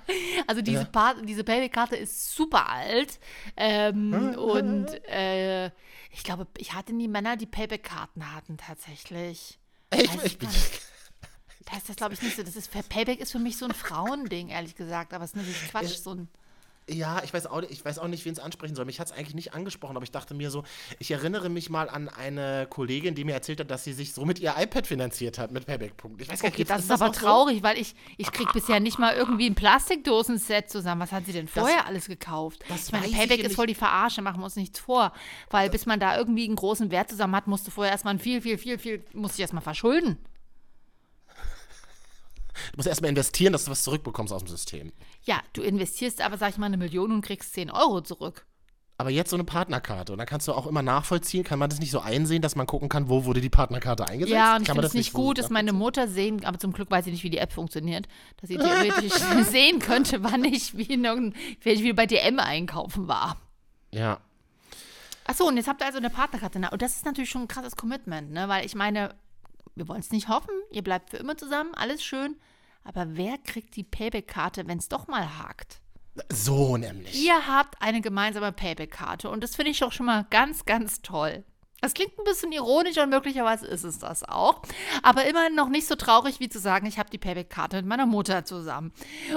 also 0.49 0.63
diese, 0.63 0.85
Pa- 0.87 1.15
diese 1.23 1.45
Payback-Karte 1.45 1.95
ist 1.95 2.35
super 2.35 2.69
alt. 2.69 3.21
Ähm, 3.57 4.35
und 4.37 4.87
äh, 5.09 5.67
ich 6.11 6.25
glaube, 6.25 6.49
ich 6.57 6.73
hatte 6.75 6.93
nie 6.93 7.07
Männer, 7.07 7.37
die 7.37 7.47
Payback-Karten 7.47 8.35
hatten 8.35 8.57
tatsächlich. 8.57 9.59
Ich, 9.95 10.01
ich 10.25 10.39
bin, 10.39 10.49
gar 10.49 10.53
nicht. 10.57 10.81
Da 11.71 11.77
ist 11.77 11.89
das, 11.89 11.97
glaube 11.97 12.15
ich, 12.15 12.23
nicht 12.23 12.35
so. 12.37 12.43
Das 12.43 12.57
ist, 12.57 12.71
Payback 12.89 13.21
ist 13.21 13.31
für 13.33 13.39
mich 13.39 13.57
so 13.59 13.67
ein 13.67 13.73
Frauending, 13.75 14.49
ehrlich 14.49 14.75
gesagt. 14.75 15.13
Aber 15.15 15.25
es 15.25 15.31
ist 15.31 15.37
natürlich 15.37 15.69
Quatsch. 15.71 15.99
So 15.99 16.15
ein, 16.15 16.29
ja, 16.89 17.23
ich 17.25 17.33
weiß 17.35 17.47
auch, 17.47 17.61
nicht- 17.61 17.71
ich 17.73 17.85
weiß 17.85 17.99
auch 17.99 18.09
nicht, 18.09 18.25
wen 18.25 18.33
es 18.33 18.39
ansprechen 18.39 18.75
soll. 18.75 18.85
Mich 18.85 19.01
hat 19.01 19.09
es 19.09 19.13
eigentlich 19.13 19.35
nicht 19.35 19.55
angesprochen, 19.55 19.97
aber 19.97 20.05
ich 20.05 20.11
dachte 20.11 20.35
mir 20.35 20.51
so, 20.51 20.65
ich 20.99 21.11
erinnere 21.11 21.49
mich 21.49 21.71
mal 21.71 21.89
an 21.89 22.09
eine 22.09 22.67
Kollegin, 22.71 23.15
die 23.15 23.25
mir 23.25 23.33
erzählt 23.35 23.61
hat, 23.61 23.71
dass 23.71 23.85
sie 23.85 23.93
sich 23.93 24.13
so 24.15 24.25
mit 24.25 24.39
ihr 24.39 24.55
iPad 24.59 24.87
finanziert 24.87 25.39
hat 25.39 25.51
mit 25.53 25.67
Payback-Punkten. 25.67 26.23
Ich 26.23 26.29
weiß 26.31 26.41
gar 26.41 26.49
nicht, 26.49 26.55
okay, 26.57 26.65
das 26.65 26.85
ist 26.85 26.91
aber 26.91 27.11
auch 27.11 27.15
so? 27.15 27.21
traurig, 27.21 27.63
weil 27.63 27.79
ich, 27.79 27.95
ich 28.17 28.31
kriege 28.33 28.51
bisher 28.53 28.81
nicht 28.81 28.99
mal 28.99 29.15
irgendwie 29.15 29.47
ein 29.49 29.55
Plastikdosen-Set 29.55 30.71
zusammen. 30.71 31.01
Was 31.01 31.13
hat 31.13 31.27
sie 31.27 31.33
denn 31.33 31.49
vorher 31.49 31.87
alles 31.87 32.07
gekauft? 32.07 32.65
das 32.69 32.87
ich 32.87 32.93
meine, 32.93 33.07
ich 33.07 33.13
Payback 33.13 33.41
ja 33.41 33.47
ist 33.47 33.57
voll 33.57 33.67
die 33.67 33.75
Verarsche, 33.75 34.23
machen 34.23 34.41
wir 34.41 34.45
uns 34.45 34.57
nichts 34.57 34.79
vor. 34.79 35.13
Weil 35.51 35.71
bis 35.71 35.87
man 35.87 36.01
da 36.01 36.17
irgendwie 36.17 36.45
einen 36.47 36.57
großen 36.57 36.91
Wert 36.91 37.11
zusammen 37.11 37.35
hat, 37.37 37.47
musst 37.47 37.67
du 37.67 37.71
vorher 37.71 37.93
erstmal 37.93 38.19
viel, 38.19 38.41
viel, 38.41 38.59
viel, 38.59 38.79
viel, 38.79 39.05
musst 39.13 39.35
dich 39.37 39.43
erstmal 39.43 39.63
verschulden. 39.63 40.19
Du 42.73 42.77
musst 42.77 42.89
erstmal 42.89 43.11
investieren, 43.11 43.53
dass 43.53 43.65
du 43.65 43.71
was 43.71 43.83
zurückbekommst 43.83 44.33
aus 44.33 44.45
dem 44.45 44.49
System. 44.49 44.93
Ja, 45.25 45.41
du 45.53 45.63
investierst 45.63 46.21
aber, 46.21 46.39
sag 46.39 46.51
ich 46.51 46.59
mal, 46.59 46.67
eine 46.67 46.77
Million 46.77 47.13
und 47.13 47.23
kriegst 47.23 47.53
10 47.55 47.71
Euro 47.71 48.01
zurück. 48.01 48.47
Aber 49.01 49.11
jetzt 49.11 49.31
so 49.31 49.37
eine 49.37 49.45
Partnerkarte. 49.45 50.11
Und 50.13 50.19
dann 50.19 50.27
kannst 50.27 50.49
du 50.49 50.53
auch 50.53 50.67
immer 50.67 50.83
nachvollziehen, 50.83 51.45
kann 51.45 51.61
man 51.61 51.71
das 51.71 51.79
nicht 51.79 51.93
so 51.93 52.01
einsehen, 52.01 52.43
dass 52.43 52.57
man 52.57 52.67
gucken 52.67 52.89
kann, 52.89 53.09
wo 53.09 53.25
wurde 53.25 53.41
die 53.41 53.49
Partnerkarte 53.49 54.09
eingesetzt? 54.09 54.35
Ja, 54.35 54.57
und 54.57 54.63
ich 54.63 54.69
finde 54.69 54.87
es 54.87 54.93
nicht 54.93 55.13
so 55.13 55.19
gut, 55.19 55.39
dass 55.39 55.51
meine 55.51 55.73
Mutter 55.73 56.09
sehen, 56.09 56.45
aber 56.45 56.59
zum 56.59 56.73
Glück 56.73 56.91
weiß 56.91 57.07
ich 57.07 57.13
nicht, 57.13 57.23
wie 57.23 57.31
die 57.31 57.39
App 57.39 57.53
funktioniert, 57.53 58.09
dass 58.41 58.49
sie 58.49 58.57
theoretisch 58.59 59.13
sehen 59.49 59.79
könnte, 59.79 60.25
wann 60.25 60.43
ich 60.43 60.77
wie, 60.77 60.95
in 60.95 61.35
ich 61.63 61.95
bei 61.95 62.07
DM 62.07 62.41
einkaufen 62.41 63.07
war. 63.07 63.37
Ja. 63.93 64.19
Achso, 65.25 65.47
und 65.47 65.57
jetzt 65.57 65.69
habt 65.69 65.81
ihr 65.81 65.87
also 65.87 65.99
eine 65.99 66.11
Partnerkarte. 66.11 66.59
Und 66.59 66.83
das 66.83 66.97
ist 66.97 67.05
natürlich 67.05 67.31
schon 67.31 67.43
ein 67.43 67.49
krasses 67.49 67.77
Commitment, 67.77 68.33
ne? 68.33 68.49
Weil 68.49 68.67
ich 68.67 68.75
meine, 68.75 69.15
wir 69.77 69.87
wollen 69.87 70.01
es 70.01 70.11
nicht 70.11 70.29
hoffen, 70.29 70.51
ihr 70.73 70.83
bleibt 70.83 71.11
für 71.11 71.19
immer 71.19 71.37
zusammen, 71.37 71.73
alles 71.75 72.03
schön. 72.03 72.35
Aber 72.89 73.07
wer 73.19 73.37
kriegt 73.37 73.77
die 73.77 73.85
Payback-Karte, 73.85 74.67
wenn 74.67 74.79
es 74.79 74.89
doch 74.89 75.09
mal 75.09 75.39
hakt? 75.39 75.83
So 76.33 76.79
nämlich. 76.79 77.23
Ihr 77.23 77.47
habt 77.47 77.81
eine 77.83 78.01
gemeinsame 78.01 78.51
Payback-Karte 78.51 79.29
und 79.29 79.45
das 79.45 79.57
finde 79.57 79.73
ich 79.73 79.79
doch 79.79 79.93
schon 79.93 80.07
mal 80.07 80.27
ganz, 80.31 80.65
ganz 80.65 81.03
toll. 81.03 81.45
Das 81.83 81.93
klingt 81.93 82.19
ein 82.19 82.25
bisschen 82.25 82.51
ironisch 82.51 82.97
und 82.97 83.11
möglicherweise 83.11 83.67
ist 83.67 83.85
es 83.85 83.99
das 83.99 84.25
auch. 84.25 84.63
Aber 85.03 85.27
immerhin 85.27 85.55
noch 85.55 85.69
nicht 85.69 85.87
so 85.87 85.97
traurig, 85.97 86.41
wie 86.41 86.49
zu 86.49 86.59
sagen, 86.59 86.87
ich 86.87 86.99
habe 86.99 87.11
die 87.11 87.19
Payback-Karte 87.19 87.77
mit 87.77 87.87
meiner 87.87 88.07
Mutter 88.07 88.47
zusammen. 88.47 88.91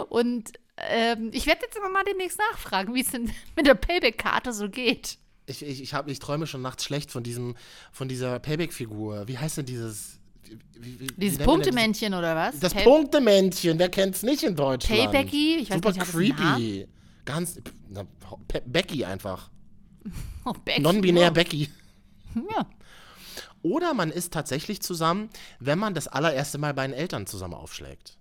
Und 0.07 0.53
ähm, 0.77 1.31
ich 1.33 1.45
werde 1.45 1.65
jetzt 1.65 1.75
immer 1.75 1.89
mal 1.89 2.05
demnächst 2.05 2.39
nachfragen, 2.51 2.95
wie 2.95 3.01
es 3.01 3.11
denn 3.11 3.33
mit 3.57 3.67
der 3.67 3.75
Payback-Karte 3.75 4.53
so 4.53 4.69
geht. 4.69 5.17
Ich, 5.45 5.61
ich, 5.61 5.81
ich, 5.83 5.93
hab, 5.93 6.07
ich 6.07 6.19
träume 6.19 6.47
schon 6.47 6.61
nachts 6.61 6.85
schlecht 6.85 7.11
von 7.11 7.21
diesem, 7.21 7.57
von 7.91 8.07
dieser 8.07 8.39
Payback-Figur. 8.39 9.27
Wie 9.27 9.37
heißt 9.37 9.57
denn 9.57 9.65
dieses? 9.65 10.20
Wie, 10.43 10.57
wie, 10.81 10.99
wie 10.99 11.07
Dieses 11.17 11.37
Punktemännchen 11.39 12.13
oder 12.13 12.35
was? 12.35 12.59
Das 12.59 12.73
Pay- 12.73 12.83
Punktemännchen, 12.83 13.77
wer 13.79 13.89
kennt's 13.89 14.23
nicht 14.23 14.43
in 14.43 14.55
Deutschland? 14.55 15.11
Paybacky? 15.11 15.57
Ich 15.57 15.69
weiß 15.69 15.75
Super 15.77 15.91
nicht, 15.91 16.11
creepy. 16.11 16.87
Ganz, 17.25 17.59
na, 17.89 18.03
Pe 18.47 18.61
Becky 18.65 19.05
einfach. 19.05 19.49
Oh, 20.43 20.53
Becky. 20.65 20.81
Non-binär 20.81 21.29
Oh. 21.29 21.33
Becky. 21.33 21.69
Ja. 22.35 22.65
Oder 23.61 23.93
man 23.93 24.09
ist 24.09 24.33
tatsächlich 24.33 24.81
zusammen, 24.81 25.29
wenn 25.59 25.77
man 25.77 25.93
das 25.93 26.07
allererste 26.07 26.57
Mal 26.57 26.73
bei 26.73 26.87
den 26.87 26.95
Eltern 26.95 27.27
zusammen 27.27 27.53
aufschlägt. 27.53 28.17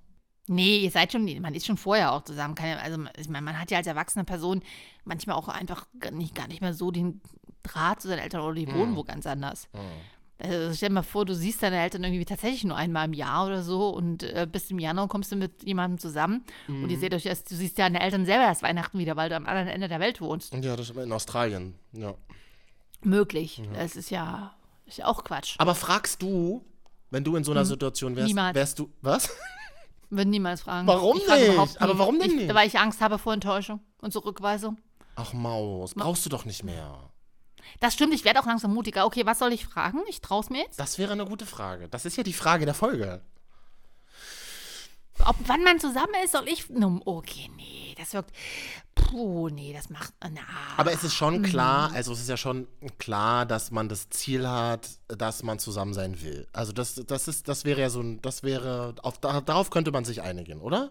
Nee, 0.48 0.78
ihr 0.80 0.90
seid 0.90 1.12
schon, 1.12 1.24
man 1.40 1.54
ist 1.54 1.64
schon 1.64 1.76
vorher 1.78 2.12
auch 2.12 2.22
zusammen. 2.24 2.56
Ja, 2.60 2.76
also, 2.78 3.02
ich 3.16 3.28
meine, 3.28 3.44
man 3.44 3.58
hat 3.58 3.70
ja 3.70 3.78
als 3.78 3.86
erwachsene 3.86 4.24
Person 4.24 4.62
manchmal 5.04 5.36
auch 5.36 5.48
einfach 5.48 5.86
gar 6.00 6.10
nicht, 6.10 6.34
gar 6.34 6.48
nicht 6.48 6.60
mehr 6.60 6.74
so 6.74 6.90
den 6.90 7.22
Draht 7.62 8.02
zu 8.02 8.08
seinen 8.08 8.18
Eltern 8.18 8.42
oder 8.42 8.54
die 8.54 8.66
wohnen 8.70 8.96
wo 8.96 9.04
ganz 9.04 9.26
anders. 9.26 9.68
Also 10.42 10.74
stell 10.74 10.88
dir 10.88 10.94
mal 10.94 11.02
vor, 11.02 11.24
du 11.26 11.34
siehst 11.34 11.62
deine 11.62 11.80
Eltern 11.82 12.02
irgendwie 12.02 12.24
tatsächlich 12.24 12.64
nur 12.64 12.76
einmal 12.76 13.04
im 13.06 13.12
Jahr 13.12 13.46
oder 13.46 13.62
so 13.62 13.90
und 13.90 14.22
äh, 14.22 14.46
bis 14.50 14.70
im 14.70 14.78
Januar 14.78 15.06
kommst 15.08 15.30
du 15.30 15.36
mit 15.36 15.64
jemandem 15.64 15.98
zusammen 15.98 16.44
und 16.66 16.88
ihr 16.88 16.96
Mhm. 16.96 17.00
seht 17.00 17.12
euch 17.14 17.26
erst, 17.26 17.50
du 17.50 17.54
siehst 17.56 17.78
deine 17.78 18.00
Eltern 18.00 18.24
selber 18.24 18.44
erst 18.44 18.62
Weihnachten 18.62 18.98
wieder, 18.98 19.16
weil 19.16 19.28
du 19.28 19.36
am 19.36 19.46
anderen 19.46 19.68
Ende 19.68 19.88
der 19.88 20.00
Welt 20.00 20.20
wohnst. 20.22 20.54
Ja, 20.54 20.76
das 20.76 20.88
ist 20.90 20.96
in 20.96 21.12
Australien. 21.12 21.74
Ja. 21.92 22.14
Möglich. 23.02 23.62
Das 23.74 23.96
ist 23.96 24.10
ja, 24.10 24.54
ist 24.86 24.98
ja 24.98 25.06
auch 25.06 25.24
Quatsch. 25.24 25.56
Aber 25.58 25.74
fragst 25.74 26.22
du, 26.22 26.64
wenn 27.10 27.24
du 27.24 27.36
in 27.36 27.44
so 27.44 27.52
einer 27.52 27.64
Situation 27.64 28.16
wärst, 28.16 28.28
Hm. 28.28 28.36
Niemals. 28.36 28.54
wärst 28.54 28.78
du. 28.78 28.90
Was? 29.02 29.30
Würde 30.10 30.30
niemals 30.30 30.62
fragen. 30.62 30.86
Warum 30.86 31.16
Ich 31.18 31.24
frage 31.24 31.52
nicht? 31.60 31.80
Aber 31.82 31.98
warum 31.98 32.18
denn 32.18 32.30
ich, 32.30 32.36
nicht? 32.36 32.54
Weil 32.54 32.66
ich 32.66 32.78
Angst 32.78 33.00
habe 33.00 33.18
vor 33.18 33.32
Enttäuschung 33.32 33.80
und 34.00 34.12
Zurückweisung. 34.12 34.78
Ach, 35.16 35.32
Maus, 35.32 35.94
brauchst 35.94 36.24
du 36.24 36.30
doch 36.30 36.44
nicht 36.44 36.64
mehr. 36.64 37.09
Das 37.80 37.94
stimmt, 37.94 38.14
ich 38.14 38.24
werde 38.24 38.40
auch 38.40 38.46
langsam 38.46 38.72
mutiger. 38.74 39.06
Okay, 39.06 39.26
was 39.26 39.38
soll 39.38 39.52
ich 39.52 39.66
fragen? 39.66 40.00
Ich 40.08 40.20
traue 40.20 40.40
es 40.42 40.50
mir 40.50 40.62
jetzt. 40.62 40.78
Das 40.80 40.98
wäre 40.98 41.12
eine 41.12 41.24
gute 41.24 41.46
Frage. 41.46 41.88
Das 41.88 42.04
ist 42.04 42.16
ja 42.16 42.22
die 42.22 42.32
Frage 42.32 42.64
der 42.64 42.74
Folge. 42.74 43.20
Ob 45.26 45.36
wann 45.46 45.62
man 45.62 45.78
zusammen 45.78 46.14
ist, 46.24 46.32
soll 46.32 46.48
ich. 46.48 46.64
Okay, 47.04 47.50
nee, 47.54 47.94
das 47.98 48.14
wirkt. 48.14 48.30
Puh, 48.94 49.50
nee, 49.50 49.74
das 49.74 49.90
macht. 49.90 50.14
Na. 50.22 50.40
Aber 50.78 50.92
es 50.92 51.04
ist 51.04 51.12
Mhm. 51.12 51.16
schon 51.16 51.42
klar, 51.42 51.92
also 51.92 52.12
es 52.14 52.20
ist 52.20 52.28
ja 52.30 52.38
schon 52.38 52.66
klar, 52.98 53.44
dass 53.44 53.70
man 53.70 53.90
das 53.90 54.08
Ziel 54.08 54.48
hat, 54.48 54.88
dass 55.08 55.42
man 55.42 55.58
zusammen 55.58 55.92
sein 55.92 56.22
will. 56.22 56.48
Also 56.54 56.72
das, 56.72 56.94
das 57.06 57.28
ist, 57.28 57.48
das 57.48 57.66
wäre 57.66 57.82
ja 57.82 57.90
so 57.90 58.00
ein, 58.00 58.22
das 58.22 58.42
wäre, 58.42 58.94
auf, 59.02 59.18
da- 59.18 59.42
darauf 59.42 59.68
könnte 59.68 59.90
man 59.90 60.06
sich 60.06 60.22
einigen, 60.22 60.62
oder? 60.62 60.90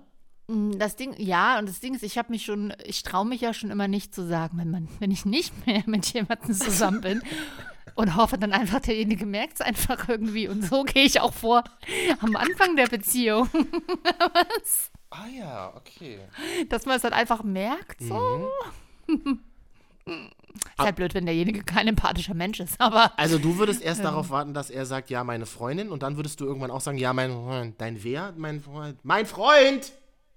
Das 0.78 0.96
Ding, 0.96 1.14
ja, 1.18 1.60
und 1.60 1.70
das 1.70 1.80
Ding 1.80 1.94
ist, 1.94 2.02
ich 2.02 2.18
habe 2.18 2.32
mich 2.32 2.44
schon, 2.46 2.74
ich 2.84 3.04
traue 3.04 3.26
mich 3.26 3.42
ja 3.42 3.54
schon 3.54 3.70
immer 3.70 3.88
nicht 3.88 4.16
zu 4.16 4.28
sagen, 4.28 4.58
wenn 4.58 4.72
man, 4.72 4.88
wenn 5.00 5.12
ich 5.12 5.24
nicht 5.26 5.54
mehr 5.68 5.84
mit 5.86 6.12
jemandem 6.12 6.54
zusammen 6.54 7.02
bin 7.02 7.22
und 7.94 8.16
hoffe 8.16 8.38
dann 8.40 8.52
einfach, 8.52 8.80
derjenige 8.80 9.28
merkt 9.28 9.56
es 9.56 9.62
einfach 9.62 10.10
irgendwie. 10.10 10.48
Und 10.48 10.66
so 10.66 10.84
gehe 10.84 11.04
ich 11.04 11.22
auch 11.22 11.34
vor 11.34 11.64
am 12.22 12.36
Anfang 12.36 12.76
der 12.76 12.88
Beziehung, 12.88 13.48
Ah 15.12 15.28
ja, 15.28 15.74
okay. 15.76 16.20
dass 16.70 16.86
man 16.86 16.96
es 16.96 17.02
dann 17.02 17.14
einfach 17.14 17.44
merkt. 17.44 18.00
So. 18.02 18.50
Mhm. 19.08 19.40
ist 20.56 20.80
halt 20.80 20.96
blöd, 20.96 21.14
wenn 21.14 21.26
derjenige 21.26 21.64
kein 21.64 21.88
empathischer 21.88 22.34
Mensch 22.34 22.60
ist, 22.60 22.80
aber 22.80 23.18
Also 23.18 23.38
du 23.38 23.58
würdest 23.58 23.82
erst 23.82 24.04
darauf 24.04 24.30
warten, 24.30 24.54
dass 24.54 24.70
er 24.70 24.86
sagt, 24.86 25.10
ja, 25.10 25.24
meine 25.24 25.46
Freundin, 25.46 25.90
und 25.90 26.04
dann 26.04 26.16
würdest 26.16 26.40
du 26.42 26.46
irgendwann 26.46 26.72
auch 26.72 26.82
sagen, 26.82 26.98
ja, 26.98 27.14
mein 27.14 27.32
Freund. 27.32 27.82
Dein 27.82 28.04
wer? 28.04 28.34
Mein 28.38 28.62
Freund. 28.62 28.98
Mein 29.04 29.26
Freund! 29.26 29.92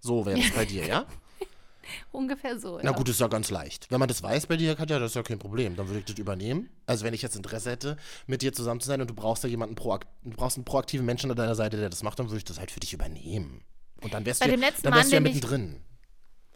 So 0.05 0.27
wäre 0.27 0.39
es 0.41 0.51
bei 0.51 0.65
dir, 0.65 0.85
ja? 0.85 1.07
ungefähr 2.13 2.59
so. 2.59 2.79
Na 2.83 2.91
ja. 2.91 2.97
gut, 2.97 3.09
ist 3.09 3.21
ja 3.21 3.29
ganz 3.29 3.51
leicht. 3.51 3.91
Wenn 3.91 4.01
man 4.01 4.09
das 4.09 4.23
weiß 4.23 4.47
bei 4.47 4.57
dir, 4.57 4.75
Katja, 4.75 4.99
das 4.99 5.13
ist 5.13 5.15
ja 5.15 5.23
kein 5.23 5.39
Problem. 5.39 5.77
Dann 5.77 5.87
würde 5.89 6.01
ich 6.01 6.05
das 6.05 6.19
übernehmen. 6.19 6.69
Also 6.87 7.05
wenn 7.05 7.15
ich 7.15 7.23
jetzt 7.23 7.37
Interesse 7.37 7.71
hätte, 7.71 7.97
mit 8.27 8.43
dir 8.43 8.53
zusammen 8.53 8.81
zu 8.81 8.89
sein 8.89 9.01
und 9.01 9.09
du 9.09 9.15
brauchst 9.15 9.45
da 9.45 9.49
jemanden, 9.49 9.75
proakt 9.77 10.09
du 10.25 10.31
brauchst 10.37 10.57
einen 10.57 10.65
proaktiven 10.65 11.07
Menschen 11.07 11.31
an 11.31 11.37
deiner 11.37 11.55
Seite, 11.55 11.77
der 11.77 11.89
das 11.89 12.03
macht, 12.03 12.19
dann 12.19 12.27
würde 12.29 12.39
ich 12.39 12.45
das 12.45 12.59
halt 12.59 12.71
für 12.71 12.81
dich 12.81 12.93
übernehmen. 12.93 13.63
Und 14.03 14.13
dann 14.15 14.27
wärst 14.27 14.41
Bei 14.41 14.47
du, 14.47 14.53
dem 14.53 14.61
ja- 14.61 14.69
letzten 14.69 14.83
dann 14.85 14.95
wärst 14.95 15.05
Mann, 15.05 15.11
du 15.11 15.15
ja 15.17 15.21
den 15.21 15.27
ich- 15.29 15.35
mittendrin. 15.45 15.81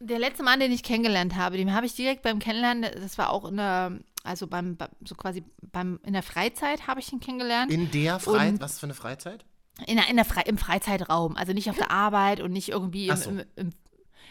Der 0.00 0.18
letzte 0.18 0.42
Mann, 0.42 0.60
den 0.60 0.72
ich 0.72 0.82
kennengelernt 0.82 1.36
habe, 1.36 1.56
dem 1.56 1.72
habe 1.72 1.86
ich 1.86 1.94
direkt 1.94 2.22
beim 2.22 2.38
Kennenlernen, 2.38 2.82
das 3.00 3.16
war 3.16 3.30
auch 3.30 3.46
in 3.46 3.56
der, 3.56 3.98
also 4.24 4.46
beim, 4.46 4.76
so 5.04 5.14
quasi 5.14 5.42
beim, 5.72 6.00
in 6.04 6.12
der 6.12 6.22
Freizeit 6.22 6.86
habe 6.86 7.00
ich 7.00 7.10
ihn 7.12 7.20
kennengelernt. 7.20 7.72
In 7.72 7.90
der 7.92 8.18
Freizeit, 8.18 8.60
was 8.60 8.78
für 8.78 8.84
eine 8.86 8.92
Freizeit? 8.94 9.46
In 9.86 9.96
der, 9.96 10.08
in 10.08 10.16
der 10.16 10.24
Fre 10.24 10.40
im 10.46 10.56
Freizeitraum, 10.58 11.36
also 11.36 11.52
nicht 11.52 11.68
auf 11.68 11.76
der 11.76 11.90
Arbeit 11.90 12.40
und 12.40 12.52
nicht 12.52 12.70
irgendwie 12.70 13.08
im, 13.08 13.16
so. 13.16 13.30
im, 13.30 13.44
im 13.56 13.70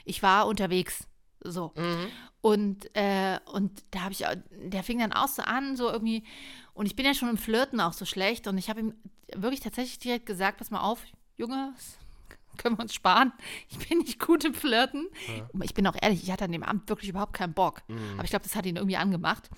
ich 0.03 0.23
war 0.23 0.47
unterwegs. 0.47 1.07
So. 1.43 1.71
Mhm. 1.75 2.07
Und, 2.41 2.95
äh, 2.95 3.39
und 3.53 3.83
da 3.91 4.01
habe 4.01 4.11
ich, 4.13 4.25
auch- 4.25 4.33
der 4.51 4.83
fing 4.83 4.99
dann 4.99 5.13
auch 5.13 5.27
so 5.27 5.43
an, 5.43 5.75
so 5.75 5.89
irgendwie, 5.91 6.23
und 6.73 6.87
ich 6.87 6.95
bin 6.95 7.05
ja 7.05 7.13
schon 7.13 7.29
im 7.29 7.37
Flirten 7.37 7.79
auch 7.79 7.93
so 7.93 8.05
schlecht 8.05 8.47
und 8.47 8.57
ich 8.57 8.69
habe 8.69 8.79
ihm 8.79 8.93
wirklich 9.35 9.59
tatsächlich 9.59 9.99
direkt 9.99 10.25
gesagt, 10.25 10.57
pass 10.57 10.71
mal 10.71 10.81
auf, 10.81 11.03
Junge, 11.37 11.73
können 12.57 12.77
wir 12.77 12.83
uns 12.83 12.93
sparen. 12.95 13.33
Ich 13.69 13.87
bin 13.89 13.99
nicht 13.99 14.19
gut 14.19 14.43
im 14.45 14.53
Flirten. 14.53 15.07
Ich 15.63 15.73
bin 15.73 15.85
auch 15.87 15.95
ehrlich, 16.01 16.23
ich 16.23 16.31
hatte 16.31 16.45
an 16.45 16.51
dem 16.51 16.63
Abend 16.63 16.87
wirklich 16.89 17.09
überhaupt 17.09 17.33
keinen 17.33 17.53
Bock. 17.53 17.81
Aber 18.15 18.23
ich 18.23 18.29
glaube, 18.29 18.43
das 18.43 18.55
hat 18.55 18.65
ihn 18.65 18.77
irgendwie 18.77 18.95
angemacht. 18.97 19.49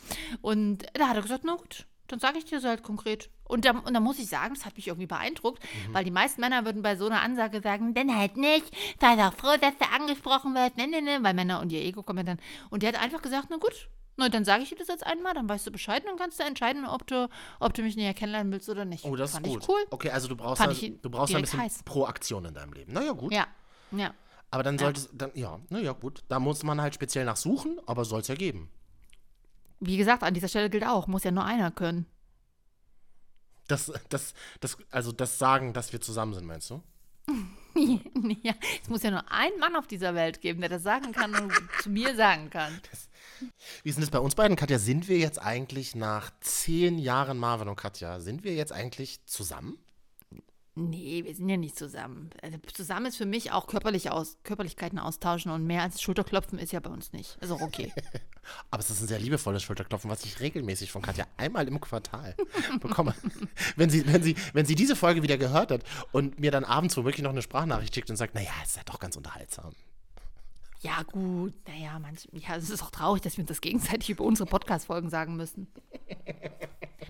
Und 0.41 0.86
da 0.93 1.08
hat 1.10 1.15
er 1.15 1.21
gesagt, 1.21 1.43
na 1.45 1.56
gut, 1.56 1.86
dann 2.08 2.20
sage 2.20 2.38
ich 2.38 2.46
dir 2.46 2.60
so 2.60 2.67
halt 2.67 2.84
konkret. 2.84 3.30
Und 3.43 3.65
da, 3.65 3.72
und 3.72 3.93
da 3.93 4.00
muss 4.00 4.20
ich 4.20 4.28
sagen, 4.28 4.54
das 4.54 4.65
hat 4.65 4.76
mich 4.76 4.88
irgendwie 4.88 5.08
beeindruckt, 5.08 5.63
weil 5.91 6.04
die 6.04 6.12
meisten 6.12 6.41
Männer 6.41 6.65
würden 6.65 6.82
bei 6.82 6.96
so 6.96 7.06
einer 7.06 7.22
Ansage 7.22 7.62
sagen, 7.62 7.93
dann 7.93 8.15
halt 8.15 8.38
nicht, 8.38 8.76
sei 9.00 9.15
doch 9.15 9.34
froh, 9.34 9.58
dass 9.60 9.78
du 9.78 9.86
angesprochen 9.96 10.54
wirst, 10.54 10.78
ne, 10.78 10.88
ne, 10.88 11.02
ne, 11.02 11.20
weil 11.22 11.34
Männer 11.34 11.62
und 11.62 11.72
ihr 11.72 11.82
Ego 11.82 12.04
kommen 12.04 12.26
dann. 12.26 12.39
Und 12.70 12.84
der 12.84 12.93
hat 12.93 13.02
einfach 13.02 13.22
gesagt, 13.22 13.48
na 13.50 13.58
gut, 13.58 13.89
na, 14.17 14.30
dann 14.30 14.43
sage 14.43 14.63
ich 14.63 14.70
dir 14.70 14.76
das 14.76 14.88
jetzt 14.88 15.06
einmal, 15.06 15.36
dann 15.36 15.48
weißt 15.48 15.67
du 15.67 15.72
Bescheid 15.72 16.04
und 16.04 16.10
dann 16.10 16.17
kannst 16.17 16.39
du 16.39 16.43
entscheiden, 16.43 16.86
ob 16.86 17.06
du, 17.06 17.30
ob 17.60 17.74
du 17.74 17.84
mich 17.84 17.96
näher 17.96 18.15
kennenlernen 18.15 18.52
willst 18.52 18.67
oder 18.67 18.84
nicht. 18.84 19.06
Oh, 19.06 19.15
das 19.15 19.34
Fand 19.34 19.46
ist 19.46 19.54
gut. 19.54 19.63
ich 19.63 19.70
cool. 19.70 19.86
Okay, 19.91 20.10
also 20.10 20.28
du 20.28 20.36
brauchst, 20.36 20.82
ihn 20.82 21.00
du 21.02 21.10
brauchst 21.10 21.36
ein 21.36 21.41
bisschen 21.41 21.62
heiß. 21.62 21.84
Proaktion 21.84 22.46
in 22.46 22.54
deinem 22.54 22.74
Leben. 22.74 22.93
Naja, 22.93 23.12
gut. 23.12 23.32
Ja, 23.32 23.48
ja. 23.91 24.13
Aber 24.50 24.63
dann 24.63 24.80
solltest 24.80 25.10
dann, 25.13 25.32
ja, 25.36 25.60
naja, 25.70 25.91
gut. 25.91 26.24
Da 26.30 26.39
muss 26.39 26.63
man 26.63 26.82
halt 26.82 26.96
speziell 26.96 27.26
nach 27.26 27.36
suchen, 27.36 27.80
aber 27.86 28.06
soll 28.06 28.22
es 28.22 28.28
ja 28.28 28.36
geben. 28.36 28.70
Wie 29.80 29.98
gesagt, 29.98 30.24
an 30.24 30.34
dieser 30.34 30.48
Stelle 30.48 30.70
gilt 30.70 30.86
auch, 30.86 31.08
muss 31.08 31.24
ja 31.24 31.32
nur 31.32 31.46
einer 31.46 31.72
können. 31.72 32.06
Das, 33.68 33.92
das, 34.10 34.34
das, 34.60 34.78
also 34.92 35.12
das 35.12 35.38
Sagen, 35.38 35.74
dass 35.74 35.92
wir 35.92 36.02
zusammen 36.02 36.34
sind, 36.34 36.46
meinst 36.46 36.70
du? 36.70 36.82
ja, 38.44 38.54
es 38.82 38.90
muss 38.90 39.04
ja 39.04 39.12
nur 39.12 39.30
einen 39.32 39.60
Mann 39.60 39.76
auf 39.76 39.88
dieser 39.88 40.16
Welt 40.16 40.42
geben, 40.42 40.62
der 40.62 40.70
das 40.70 40.84
sagen 40.84 41.12
kann 41.12 41.36
und 41.36 41.54
zu 41.82 41.90
mir 41.90 42.16
sagen 42.16 42.50
kann. 42.50 42.80
Wie 43.84 43.90
ist 43.90 43.96
denn 43.96 44.04
das 44.04 44.10
bei 44.10 44.20
uns 44.20 44.36
beiden, 44.36 44.56
Katja? 44.56 44.80
Sind 44.80 45.08
wir 45.08 45.18
jetzt 45.18 45.40
eigentlich 45.40 45.96
nach 45.96 46.32
zehn 46.40 46.98
Jahren 46.98 47.38
Marvin 47.38 47.68
und 47.68 47.76
Katja, 47.76 48.20
sind 48.20 48.44
wir 48.44 48.56
jetzt 48.56 48.72
eigentlich 48.72 49.26
zusammen? 49.26 49.78
Nee, 50.80 51.24
wir 51.26 51.34
sind 51.34 51.50
ja 51.50 51.58
nicht 51.58 51.76
zusammen. 51.76 52.30
Also 52.44 52.60
zusammen 52.72 53.08
ist 53.08 53.18
für 53.18 53.26
mich 53.26 53.52
auch 53.52 53.66
körperlich 53.66 54.12
aus, 54.12 54.38
Körperlichkeiten 54.44 55.00
austauschen 55.00 55.52
und 55.52 55.66
mehr 55.66 55.82
als 55.82 56.00
Schulterklopfen 56.04 56.60
ist 56.60 56.72
ja 56.72 56.80
bei 56.80 56.92
uns 56.92 57.13
nicht. 57.13 57.36
Also 57.42 57.56
okay. 57.60 57.92
Aber 58.70 58.80
es 58.80 58.92
ist 58.92 59.02
ein 59.02 59.08
sehr 59.08 59.18
liebevolles 59.18 59.63
Schulterklopfen, 59.63 60.08
was 60.12 60.24
ich 60.24 60.40
regelmäßig 60.40 60.92
von 60.92 61.02
Katja 61.02 61.26
einmal 61.36 61.68
im 61.68 61.82
Quartal 61.82 62.36
bekomme. 62.80 63.16
wenn, 63.76 63.90
sie, 63.90 64.06
wenn, 64.06 64.22
sie, 64.22 64.36
wenn 64.54 64.68
sie 64.68 64.76
diese 64.76 64.96
Folge 64.96 65.24
wieder 65.24 65.40
gehört 65.40 65.72
hat 65.72 65.82
und 66.12 66.40
mir 66.40 66.52
dann 66.52 66.63
abends 66.63 66.96
womöglich 66.96 67.24
noch 67.24 67.32
eine 67.32 67.42
Sprachnachricht 67.42 67.96
schickt 67.96 68.12
und 68.12 68.16
sagt, 68.16 68.36
naja, 68.36 68.52
es 68.62 68.70
ist 68.70 68.78
ja 68.78 68.84
doch 68.86 69.00
ganz 69.00 69.18
unterhaltsam. 69.18 69.74
Ja, 70.80 71.02
gut, 71.04 71.54
naja, 71.68 71.98
manch, 72.00 72.28
ja, 72.34 72.56
es 72.56 72.70
ist 72.70 72.84
auch 72.84 72.92
traurig, 72.92 73.22
dass 73.24 73.36
wir 73.38 73.42
uns 73.44 73.50
das 73.50 73.62
gegenseitig 73.62 74.12
über 74.12 74.24
unsere 74.24 74.48
Podcast-Folgen 74.48 75.10
sagen 75.10 75.36
müssen. 75.36 75.68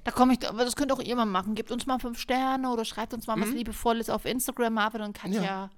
Da 0.03 0.11
komme 0.11 0.33
ich, 0.33 0.47
aber 0.47 0.63
das 0.63 0.75
könnt 0.77 0.91
auch 0.93 1.01
ihr 1.01 1.15
mal 1.17 1.25
machen. 1.25 1.53
Gebt 1.53 1.71
uns 1.71 1.85
mal 1.85 1.99
fünf 1.99 2.17
Sterne 2.19 2.69
oder 2.71 2.85
schreibt 2.85 3.13
uns 3.13 3.27
mal 3.27 3.39
was 3.39 3.51
Liebevolles 3.51 4.09
auf 4.09 4.25
Instagram, 4.25 4.73
Marvin 4.73 5.01
und 5.01 5.13
Katja. 5.17 5.43
Ja. 5.43 5.69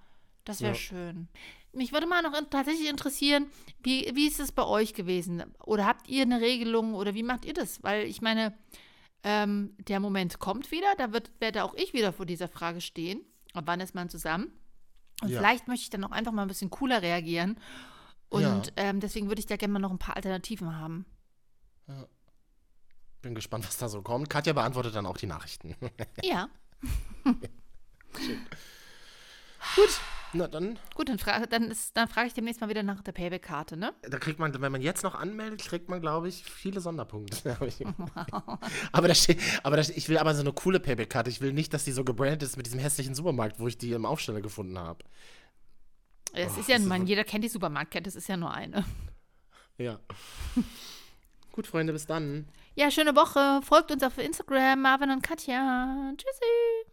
Das 0.46 0.62
wäre 0.62 0.74
Ja. 0.74 0.78
schön. 0.80 1.28
Mich 1.74 1.92
würde 1.94 2.08
mal 2.08 2.22
noch 2.22 2.38
in, 2.38 2.50
tatsächlich 2.50 2.90
interessieren, 2.90 3.48
wie, 3.82 4.10
wie 4.16 4.28
ist 4.28 4.40
es 4.40 4.52
bei 4.52 4.64
euch 4.66 4.94
gewesen? 4.94 5.44
Oder 5.64 5.86
habt 5.86 6.08
ihr 6.08 6.24
eine 6.24 6.42
Regelung 6.42 6.94
oder 6.96 7.14
wie 7.16 7.24
macht 7.24 7.46
ihr 7.46 7.54
das? 7.54 7.82
Weil 7.84 8.06
ich 8.06 8.22
meine, 8.22 8.58
ähm, 9.24 9.76
der 9.88 10.00
Moment 10.00 10.40
kommt 10.40 10.72
wieder, 10.72 10.88
da 10.98 11.12
wird, 11.12 11.32
werde 11.40 11.64
auch 11.64 11.74
ich 11.76 11.94
wieder 11.94 12.14
vor 12.14 12.26
dieser 12.26 12.48
Frage 12.48 12.82
stehen. 12.82 13.22
Ab 13.54 13.64
wann 13.68 13.80
ist 13.82 13.94
man 13.96 14.10
zusammen? 14.10 14.52
Und 15.22 15.30
Ja. 15.30 15.40
vielleicht 15.40 15.68
möchte 15.68 15.84
ich 15.84 15.90
dann 15.90 16.04
auch 16.04 16.12
einfach 16.12 16.32
mal 16.32 16.44
ein 16.44 16.48
bisschen 16.48 16.70
cooler 16.70 17.02
reagieren. 17.02 17.60
Und 18.30 18.42
Ja. 18.44 18.62
ähm, 18.78 19.00
deswegen 19.00 19.28
würde 19.28 19.40
ich 19.40 19.46
da 19.48 19.56
gerne 19.58 19.74
mal 19.74 19.80
noch 19.80 19.92
ein 19.92 19.98
paar 20.00 20.16
Alternativen 20.16 20.78
haben. 20.78 21.06
Bin 23.22 23.36
gespannt, 23.36 23.66
was 23.68 23.78
da 23.78 23.90
so 23.90 24.02
kommt. 24.02 24.30
Katja 24.30 24.54
beantwortet 24.54 24.96
dann 24.96 25.06
auch 25.06 25.18
die 25.18 25.26
Nachrichten. 25.28 25.76
Ja. 26.24 26.50
Gut, 29.76 30.00
na 30.34 30.48
dann, 30.48 30.78
Gut, 30.96 31.10
dann, 31.10 31.18
fra 31.20 31.46
dann, 31.46 31.72
ist- 31.72 31.96
dann 31.98 32.08
frage 32.08 32.28
ich 32.28 32.34
demnächst 32.34 32.62
mal 32.62 32.70
wieder 32.70 32.84
nach 32.84 33.02
der 33.02 33.12
Payback-Karte, 33.14 33.78
ne? 33.78 33.94
da 34.04 34.18
kriegt 34.20 34.40
man, 34.40 34.60
wenn 34.62 34.72
man 34.72 34.82
jetzt 34.82 35.04
noch 35.04 35.16
anmeldet, 35.16 35.62
kriegt 35.62 35.90
man, 35.90 36.02
glaube 36.02 36.28
ich, 36.30 36.44
viele 36.44 36.82
Sonderpunkte. 36.82 37.58
aber 38.92 39.08
da 39.08 39.16
steht, 39.16 39.40
aber 39.64 39.78
da 39.78 39.84
steht, 39.84 39.98
ich 39.98 40.10
will 40.10 40.18
aber 40.18 40.34
so 40.36 40.42
eine 40.42 40.54
coole 40.54 40.80
Payback-Karte. 40.80 41.30
Ich 41.30 41.42
will 41.42 41.54
nicht, 41.54 41.74
dass 41.74 41.84
die 41.86 41.92
so 41.92 42.04
gebrandet 42.04 42.44
ist 42.44 42.58
mit 42.58 42.66
diesem 42.66 42.80
hässlichen 42.80 43.16
Supermarkt, 43.16 43.60
wo 43.60 43.68
ich 43.68 43.78
die 43.78 43.92
im 43.94 44.06
Aufsteller 44.06 44.42
gefunden 44.42 44.78
habe. 44.78 45.04
Es 46.34 46.52
Oh, 46.56 46.60
ist 46.60 46.70
ja, 46.70 46.76
ist 46.78 46.86
man, 46.86 47.02
so- 47.02 47.08
jeder 47.08 47.24
kennt 47.24 47.44
die 47.44 47.50
Supermarktkette, 47.50 48.08
es 48.08 48.16
ist 48.16 48.28
ja 48.30 48.38
nur 48.38 48.54
eine. 48.54 48.86
Ja. 49.78 49.98
Gut, 51.54 51.66
Freunde, 51.66 51.94
bis 51.94 52.06
dann. 52.06 52.50
Ja, 52.76 52.92
schöne 52.92 53.16
Woche. 53.16 53.62
Folgt 53.64 53.92
uns 53.92 54.04
auf 54.04 54.18
Instagram, 54.18 54.82
Marvin 54.82 55.10
und 55.10 55.22
Katja. 55.24 56.12
Tschüssi. 56.18 56.89